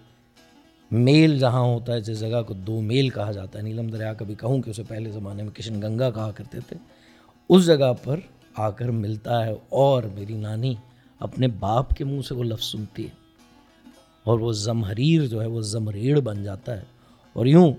میل 0.90 1.38
جہاں 1.38 1.60
ہوتا 1.60 1.92
ہے، 1.92 2.00
جس 2.00 2.20
جگہ 2.20 2.42
کو 2.46 2.54
دو 2.54 2.80
میل 2.80 3.08
کہا 3.08 3.32
جاتا 3.32 3.58
ہے، 3.58 3.64
نیلم 3.64 3.86
دریا، 3.86 4.14
کبھی 4.14 4.34
کہوں 4.34 4.62
کہ 4.62 4.70
اسے 4.70 4.82
پہلے 4.82 5.10
زمانے 5.10 5.42
میں 5.42 5.50
کشن 5.50 5.82
گنگا 5.82 6.10
کہا 6.10 6.30
کرتے 6.30 6.60
تھے۔ 6.60 6.76
اس 7.48 7.66
جگہ 7.66 7.92
پر 8.04 8.20
آ 8.56 8.70
کر 8.70 8.88
ملتا 8.88 9.46
ہے 9.46 9.52
اور 9.68 10.02
میری 10.02 10.34
نانی 10.34 10.74
اپنے 11.18 11.48
باپ 11.48 11.94
کے 11.94 12.04
منہ 12.04 12.20
سے 12.20 12.34
وہ 12.34 12.44
لفظ 12.44 12.64
سنتی 12.64 13.04
ہے۔ 13.04 13.10
اور 14.24 14.38
وہ 14.38 14.52
زمحریر 14.52 15.26
جو 15.26 15.42
ہے، 15.42 15.46
وہ 15.46 15.60
زمریڑ 15.60 16.20
بن 16.20 16.42
جاتا 16.44 16.76
ہے۔ 16.76 16.82
اور 17.32 17.46
یوں 17.46 17.72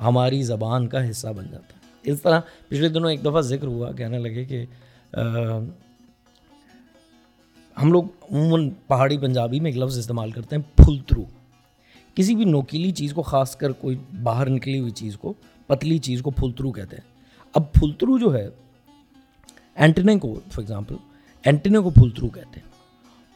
ہماری 0.00 0.42
زبان 0.42 0.86
کا 0.86 1.10
حصہ 1.10 1.28
بن 1.28 1.46
جاتا 1.52 1.74
ہے۔ 1.74 2.12
اس 2.12 2.22
طرح 2.22 2.40
پچھلے 2.68 2.88
دنوں 2.88 3.10
ایک 3.10 3.20
دفعہ 3.20 3.40
ذکر 3.40 3.66
ہوا، 3.66 3.92
کہنے 3.92 4.18
لگے 4.18 4.44
کہ 4.44 4.66
ہم 7.82 7.92
لوگ 7.92 8.04
عموماً 8.30 8.70
پہاڑی 8.86 9.18
پنجابی 9.18 9.60
میں 9.60 9.70
ایک 9.70 9.82
لفظ 9.82 9.98
استعمال 9.98 10.30
کرتے 10.30 10.56
ہیں، 10.56 10.62
پھلترو۔ 10.76 11.24
کسی 12.16 12.34
بھی 12.34 12.44
نوکیلی 12.44 12.90
چیز 12.90 13.12
کو، 13.12 13.22
خاص 13.22 13.56
کر 13.56 13.72
کوئی 13.72 13.96
باہر 14.22 14.50
نکلی 14.50 14.78
ہوئی 14.78 14.90
چیز 14.90 15.16
کو، 15.16 15.34
پتلی 15.66 15.98
چیز 15.98 16.22
کو 16.22 16.30
پھلترو 16.30 16.72
کہتے 16.72 16.96
ہیں۔ 16.96 17.16
اب 17.54 17.72
پھلترو 17.72 18.18
جو 18.18 18.34
ہے 18.34 18.48
اینٹنے 19.74 20.18
کو 20.18 20.34
فار 20.34 20.58
ایگزامپل 20.58 20.94
اینٹنے 21.44 21.78
کو 21.78 21.90
پھلترو 21.90 22.28
کہتے 22.28 22.60
ہیں۔ 22.60 22.68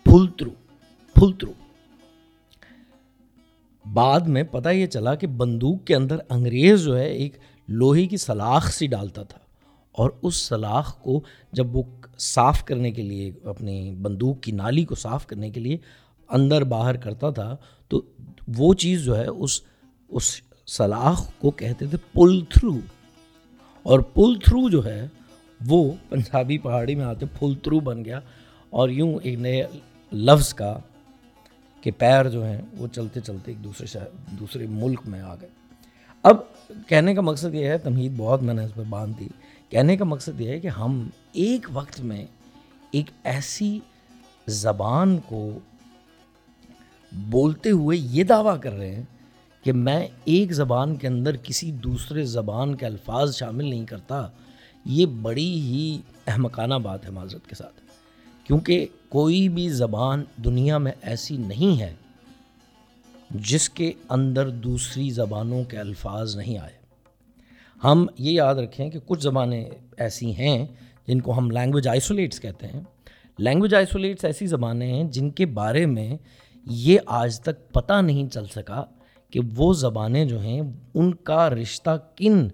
پھلترو 0.05 0.51
پھلترو 1.15 1.53
بعد 3.93 4.21
میں 4.21 4.43
پتہ 4.43 4.69
یہ 4.69 4.87
چلا 4.87 5.15
کہ 5.15 5.27
بندوق 5.27 5.85
کے 5.85 5.95
اندر 5.95 6.17
انگریز 6.29 6.83
جو 6.85 6.99
ہے، 6.99 7.09
ایک 7.09 7.37
لوہے 7.69 8.07
کی 8.07 8.17
سلاخ 8.17 8.73
سی 8.73 8.87
ڈالتا 8.87 9.23
تھا۔ 9.23 9.39
اور 9.93 10.11
اس 10.23 10.35
سلاخ 10.35 11.03
کو 11.03 11.21
جب 11.53 11.77
وہ 11.77 11.83
صاف 12.19 12.65
کرنے 12.65 12.91
کے 12.91 13.03
لیے، 13.03 13.33
اپنی 13.45 13.95
بندوق 13.95 14.41
کی 14.41 14.53
نالی 14.53 14.85
کو 14.85 14.95
صاف 14.95 15.27
کرنے 15.27 15.51
کے 15.51 15.61
لیے 15.61 15.77
اندر 16.31 16.65
باہر 16.65 16.97
کرتا 16.97 17.31
تھا، 17.31 17.57
تو 17.89 18.03
وہ 18.57 18.75
چیز 18.75 19.05
جو 19.05 19.19
ہے، 19.19 19.27
اس 19.27 19.61
اس 20.09 20.41
سلاخ 20.67 21.33
کو 21.39 21.51
کہتے 21.51 21.87
تھے 21.87 21.99
پل 22.13 22.41
تھرو 22.41 22.79
اور 23.83 24.01
پل 24.01 24.35
تھرو 24.45 24.69
جو 24.69 24.85
ہے، 24.85 25.09
وہ 25.67 25.93
پنجابی 26.09 26.59
پہاڑی 26.59 26.95
میں 26.95 27.05
آتے 27.05 27.27
پھل 27.39 27.55
تھرو 27.55 27.81
بن 27.81 28.05
گیا۔ 28.05 28.21
اور 28.71 28.89
یوں 28.89 29.19
ایک 29.23 29.39
نئے 29.39 29.67
لفظ 30.13 30.55
کا 30.55 30.79
کہ 31.81 31.91
پیر 31.99 32.29
جو 32.29 32.45
ہیں، 32.45 32.63
وہ 32.79 32.87
چلتے 32.87 33.21
چلتے 33.21 33.53
ایک 33.53 33.65
دوسرے 33.65 33.87
شہر، 33.87 34.07
دوسرے 34.41 34.67
ملک 34.67 35.01
میں 35.07 35.21
آ 35.21 35.35
گئے۔ 35.35 35.49
اب 36.23 36.37
کہنے 36.87 37.15
کا 37.15 37.21
مقصد 37.21 37.55
یہ 37.55 37.67
ہے، 37.67 37.79
تمہید 37.79 38.13
بہت 38.17 38.43
میں 38.43 38.55
نے 38.55 38.65
اس 38.65 38.75
پہ 38.75 38.83
باندھ 38.89 39.19
دی۔ 39.19 39.29
کہنے 39.69 39.97
کا 39.97 40.05
مقصد 40.05 40.41
یہ 40.41 40.49
ہے 40.49 40.61
کہ 40.61 40.69
ہم 40.69 41.09
ایک 41.33 41.67
وقت 41.73 42.01
میں 42.01 42.27
ایک 42.91 43.11
ایسی 43.25 43.79
زبان 44.47 45.19
کو 45.19 45.59
بولتے 47.13 47.71
ہوئے 47.71 47.99
یہ 47.99 48.25
دعویٰ 48.25 48.61
کر 48.61 48.73
رہے 48.73 48.95
ہیں 48.95 49.03
کہ 49.65 49.73
میں 49.73 50.09
ایک 50.25 50.53
زبان 50.53 50.97
کے 50.97 51.09
اندر 51.09 51.37
کسی 51.37 51.73
دوسرے 51.73 52.25
زبان 52.25 52.75
کے 52.75 52.87
الفاظ 52.87 53.37
شامل 53.37 53.65
نہیں 53.65 53.87
کرتا، 53.87 54.29
یہ 54.85 55.07
بڑی 55.07 55.61
ہی 55.61 56.01
احمقانہ 56.27 56.75
بات 56.75 57.05
ہے 57.05 57.11
معذرت 57.11 57.49
کے 57.49 57.55
ساتھ۔ 57.55 57.81
کیونکہ 58.45 58.87
کوئی 59.09 59.49
بھی 59.49 59.69
زبان 59.69 60.25
دنیا 60.45 60.79
میں 60.79 60.93
ایسی 61.03 61.37
نہیں 61.37 61.81
ہے 61.81 61.95
جس 63.31 63.71
کے 63.71 63.93
اندر 64.09 64.49
دوسری 64.49 65.11
زبانوں 65.11 65.65
کے 65.65 65.77
الفاظ 65.77 66.37
نہیں 66.37 66.59
آئے۔ 66.59 66.73
ہم 67.85 68.07
یہ 68.19 68.31
یاد 68.31 68.55
رکھیں 68.55 68.91
کہ 68.91 68.99
کچھ 69.07 69.21
زبانیں 69.21 69.65
ایسی 69.97 70.35
ہیں 70.35 70.67
جن 71.07 71.21
کو 71.21 71.39
ہم 71.39 71.51
لینگویج 71.51 71.89
آئسولیٹس 71.89 72.41
کہتے 72.41 72.67
ہیں۔ 72.67 72.81
لینگویج 73.39 73.75
آئسولیٹس 73.75 74.25
ایسی 74.25 74.47
زبانیں 74.47 74.95
ہیں 74.95 75.05
جن 75.05 75.31
کے 75.31 75.47
بارے 75.47 75.87
میں 75.87 76.17
یہ 76.67 76.99
آج 77.07 77.41
تک 77.41 77.73
پتہ 77.73 78.03
نہیں 78.03 78.29
چل 78.29 78.47
سکا 78.47 78.85
کہ 79.31 79.41
وہ 79.57 79.75
زبانیں 79.75 80.25
جو 80.25 80.41
ہیں، 80.41 80.61
ان 80.95 81.15
کا 81.15 81.51
رشتہ 81.51 81.91
کن 82.17 82.49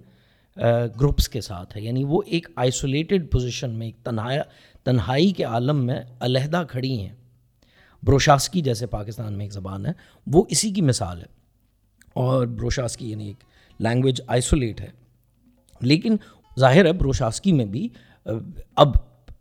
گروپس 1.01 1.29
کے 1.29 1.41
ساتھ 1.41 1.77
ہے۔ 1.77 1.83
یعنی 1.83 2.05
وہ 2.05 2.23
ایک 2.27 2.49
آئسولیٹڈ 2.57 3.31
پوزیشن 3.31 3.71
میں، 3.71 3.87
ایک 3.87 3.97
تنہایا 4.05 4.43
تنہائی 4.85 5.31
کے 5.31 5.45
عالم 5.45 5.87
میں 5.87 6.01
علیحدہ 6.21 6.63
کھڑی 6.69 7.01
ہیں۔ 7.01 7.15
بروشاسکی 8.03 8.61
جیسے 8.61 8.87
پاکستان 8.87 9.33
میں 9.33 9.45
ایک 9.45 9.53
زبان 9.53 9.87
ہے، 9.87 9.91
وہ 10.27 10.45
اسی 10.49 10.71
کی 10.71 10.81
مثال 10.81 11.21
ہے۔ 11.21 11.27
اور 12.15 12.47
بروشاسکی 12.47 13.11
یعنی 13.11 13.27
ایک 13.27 13.45
لینگویج 13.79 14.21
آئسولیٹ 14.27 14.81
ہے۔ 14.81 14.89
لیکن 15.81 16.17
ظاہر 16.59 16.85
ہے، 16.85 16.93
بروشاسکی 16.93 17.53
میں 17.53 17.65
بھی 17.65 17.89
اب 18.77 18.89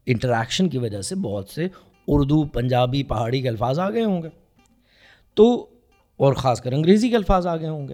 انٹریکشن 0.06 0.70
کی 0.70 0.78
وجہ 0.78 1.02
سے 1.02 1.16
بہت 1.16 1.50
سے 1.50 1.68
اردو، 2.08 2.44
پنجابی، 2.44 3.04
پہاڑی 3.04 3.42
کے 3.42 3.50
الفاظ 3.50 3.80
آ 3.80 3.90
گئے 3.90 4.04
ہوں 4.04 4.24
گے۔ 4.24 4.45
تو 5.36 5.68
اور 6.18 6.34
خاص 6.34 6.62
کر 6.62 6.72
انگریزی 6.72 7.10
کے 7.10 7.16
الفاظ 7.16 7.48
آ 7.48 7.58
گئے 7.58 7.70
ہوں 7.70 7.88
گے۔ 7.88 7.94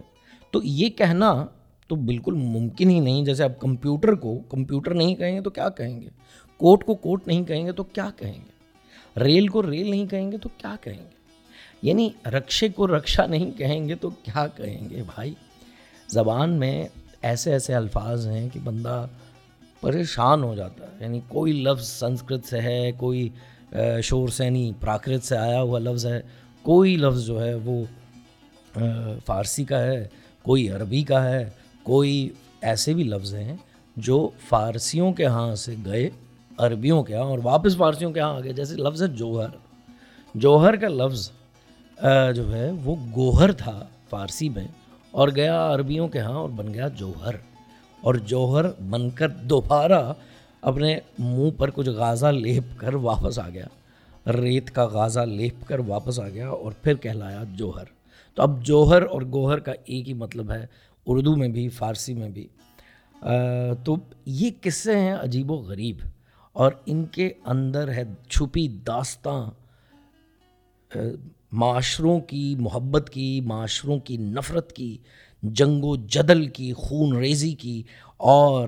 تو 0.51 0.63
یہ 0.63 0.89
کہنا 0.89 1.45
تو 1.87 1.95
بالکل 1.95 2.33
ممکن 2.33 2.89
ہی 2.89 2.99
نہیں، 2.99 3.25
جیسے 3.25 3.43
آپ 3.43 3.59
کمپیوٹر 3.59 4.13
کو، 4.13 4.39
کمپیوٹر 4.49 4.93
نہیں 4.93 5.15
کہیں 5.15 5.35
گے 5.35 5.41
تو 5.41 5.49
کیا 5.49 5.69
کہیں 5.69 6.01
گے؟ 6.01 6.09
کوٹ 6.57 6.83
کو 6.83 6.95
کوٹ 6.95 7.27
نہیں 7.27 7.43
کہیں 7.43 7.65
گے 7.65 7.71
تو 7.71 7.83
کیا 7.83 8.09
کہیں 8.17 8.33
گے؟ 8.33 8.51
ریل 9.19 9.47
کو 9.47 9.71
ریل 9.71 9.89
نہیں 9.89 10.05
کہیں 10.05 10.31
گے 10.31 10.37
تو 10.37 10.49
کیا 10.57 10.75
کہیں 10.81 10.97
گے؟ 10.97 11.21
یعنی 11.81 12.09
رکشے 12.25 12.69
کو 12.69 12.87
رکشا 12.87 13.25
نہیں 13.25 13.57
کہیں 13.57 13.87
گے 13.87 13.95
تو 13.95 14.09
کیا 14.09 14.47
کہیں 14.47 14.89
گے 14.89 15.03
بھائی؟ 15.15 15.33
زبان 16.07 16.49
میں 16.49 16.87
ایسے 17.21 17.51
ایسے 17.51 17.73
الفاظ 17.75 18.27
ہیں 18.27 18.49
کہ 18.53 18.59
بندہ 18.63 19.07
پریشان 19.81 20.43
ہو 20.43 20.55
جاتا 20.55 20.85
ہے۔ 20.85 20.97
یعنی 20.99 21.19
کوئی 21.27 21.53
لفظ 21.53 21.87
سنسکرت 21.87 22.45
سے 22.45 22.61
ہے، 22.61 22.91
کوئی 22.91 23.29
شور 24.03 24.27
سینی 24.27 24.71
پراکرت 24.79 25.23
سے 25.23 25.37
آیا 25.37 25.61
ہوا 25.61 25.79
لفظ 25.79 26.05
ہے۔ 26.05 26.21
کوئی 26.63 26.97
لفظ 26.97 27.25
جو 27.25 27.45
ہے 27.45 27.55
وہ 27.55 27.85
فارسی 29.25 29.63
کا 29.63 29.81
ہے، 29.81 30.07
کوئی 30.43 30.69
عربی 30.69 31.03
کا 31.03 31.29
ہے، 31.29 31.49
کوئی 31.83 32.29
ایسے 32.61 32.93
بھی 32.93 33.03
لفظ 33.03 33.35
ہیں 33.35 33.55
جو 33.97 34.29
فارسیوں 34.49 35.13
کے 35.13 35.25
ہاں 35.25 35.55
سے 35.55 35.75
گئے، 35.85 36.09
عربیوں 36.57 37.03
کے 37.03 37.15
ہاں 37.15 37.23
اور 37.23 37.39
واپس 37.43 37.77
فارسیوں 37.77 38.11
کے 38.11 38.19
ہاں 38.19 38.33
آ 38.33 38.39
گئے۔ 38.39 38.53
جیسے 38.53 38.75
لفظ 38.75 39.03
ہے 39.03 39.07
جوہر۔ 39.07 39.47
جوہر 40.35 40.75
کا 40.75 40.87
لفظ 40.87 41.31
جو 42.35 42.55
ہے 42.55 42.71
وہ 42.83 42.95
گوہر 43.15 43.51
تھا 43.51 43.85
فارسی 44.09 44.49
میں 44.49 44.67
اور 45.11 45.29
گیا 45.35 45.73
عربیوں 45.73 46.07
کے 46.07 46.19
ہاں 46.19 46.35
اور 46.35 46.49
بن 46.49 46.73
گیا 46.73 46.87
جوہر۔ 46.87 47.35
اور 48.01 48.15
جوہر 48.15 48.65
بن 48.89 49.09
کر 49.09 49.29
دوبارہ 49.29 50.13
اپنے 50.61 50.99
منہ 51.19 51.49
پر 51.57 51.69
کچھ 51.69 51.89
غازہ 51.89 52.25
لیپ 52.25 52.63
کر 52.77 52.93
واپس 52.93 53.39
آ 53.39 53.49
گیا۔ 53.49 53.65
ریت 54.33 54.71
کا 54.71 54.85
غازہ 54.85 55.19
لیپ 55.19 55.67
کر 55.67 55.79
واپس 55.79 56.19
آ 56.19 56.29
گیا 56.29 56.49
اور 56.49 56.71
پھر 56.81 56.95
کہلایا 56.95 57.43
جوہر۔ 57.55 57.85
تو 58.35 58.43
اب 58.43 58.63
جوہر 58.63 59.01
اور 59.01 59.21
گوہر 59.21 59.59
کا 59.59 59.71
ایک 59.85 60.07
ہی 60.07 60.13
مطلب 60.13 60.51
ہے، 60.51 60.65
اردو 61.05 61.35
میں 61.35 61.47
بھی، 61.47 61.69
فارسی 61.69 62.13
میں 62.13 62.29
بھی۔ 62.29 62.47
تو 63.83 63.95
یہ 64.25 64.49
قصے 64.61 64.99
ہیں 64.99 65.13
عجیب 65.13 65.51
و 65.51 65.55
غریب 65.55 65.97
اور 66.53 66.71
ان 66.85 67.05
کے 67.05 67.29
اندر 67.45 67.87
ہے 67.87 68.03
چھپی 68.29 68.67
داستاں 68.67 69.51
معاشروں 71.51 72.19
کی 72.19 72.55
محبت 72.59 73.09
کی، 73.13 73.41
معاشروں 73.41 73.99
کی 73.99 74.17
نفرت 74.17 74.73
کی، 74.73 74.97
جنگ 75.43 75.83
و 75.83 75.95
جدل 75.95 76.47
کی، 76.47 76.73
خون 76.73 77.15
ریزی 77.15 77.53
کی 77.53 77.83
اور 78.17 78.67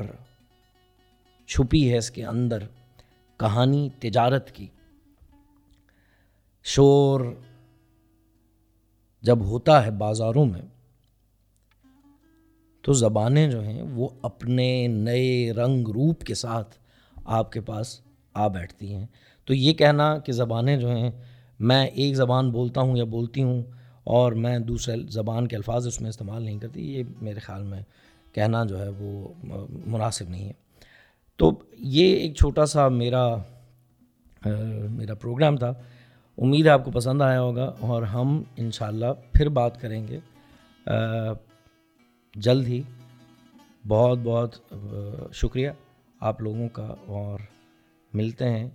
چھپی 1.47 1.91
ہے 1.91 1.97
اس 1.97 2.11
کے 2.11 2.25
اندر 2.25 2.57
کہانی 3.37 3.89
تجارت 3.99 4.51
کی۔ 4.51 4.67
شور 6.63 7.21
جب 9.21 9.39
ہوتا 9.41 9.85
ہے 9.85 9.91
بازاروں 9.91 10.45
میں، 10.45 10.61
تو 12.81 12.93
زبانیں 12.93 13.51
جو 13.51 13.61
ہیں 13.63 13.81
وہ 13.81 14.09
اپنے 14.21 14.87
نئے 14.87 15.51
رنگ 15.51 15.87
روپ 15.87 16.23
کے 16.23 16.35
ساتھ 16.35 16.75
آپ 17.25 17.51
کے 17.51 17.61
پاس 17.61 17.99
آ 18.33 18.47
بیٹھتی 18.47 18.93
ہیں۔ 18.93 19.05
تو 19.45 19.53
یہ 19.53 19.73
کہنا 19.73 20.17
کہ 20.17 20.31
زبانیں 20.31 20.77
جو 20.77 20.89
ہیں، 20.91 21.11
میں 21.59 21.85
ایک 21.85 22.15
زبان 22.15 22.51
بولتا 22.51 22.81
ہوں 22.81 22.97
یا 22.97 23.03
بولتی 23.03 23.43
ہوں 23.43 23.63
اور 24.03 24.31
میں 24.31 24.59
دوسرے 24.59 24.95
زبان 25.09 25.47
کے 25.47 25.55
الفاظ 25.55 25.87
اس 25.87 26.01
میں 26.01 26.09
استعمال 26.09 26.43
نہیں 26.43 26.59
کرتی، 26.59 26.93
یہ 26.93 27.03
میرے 27.21 27.39
خیال 27.39 27.63
میں 27.63 27.81
کہنا 28.33 28.63
جو 28.63 28.79
ہے 28.79 28.89
وہ 28.89 29.27
مناسب 29.85 30.29
نہیں 30.29 30.47
ہے۔ 30.47 30.53
تو 31.35 31.51
یہ 31.79 32.15
ایک 32.15 32.35
چھوٹا 32.35 32.65
سا 32.65 32.87
میرا 32.87 33.35
میرا 34.89 35.13
پروگرام 35.13 35.57
تھا۔ 35.57 35.73
امید 36.37 36.65
ہے 36.65 36.71
آپ 36.71 36.85
کو 36.85 36.91
پسند 36.91 37.21
آیا 37.21 37.41
ہوگا 37.41 37.73
اور 37.79 38.03
ہم 38.03 38.43
انشاءاللہ 38.57 39.05
پھر 39.33 39.49
بات 39.49 39.81
کریں 39.81 40.07
گے 40.07 40.19
جلد 42.35 42.67
ہی۔ 42.67 42.81
بہت 43.87 44.19
بہت 44.23 44.73
شکریہ 45.33 45.69
آپ 46.19 46.41
لوگوں 46.41 46.69
کا 46.69 46.95
اور 47.05 47.39
ملتے 48.13 48.49
ہیں 48.49 48.69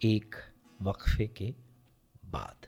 ایک 0.00 0.34
وقفے 0.84 1.26
کے 1.26 1.50
بعد۔ 2.30 2.65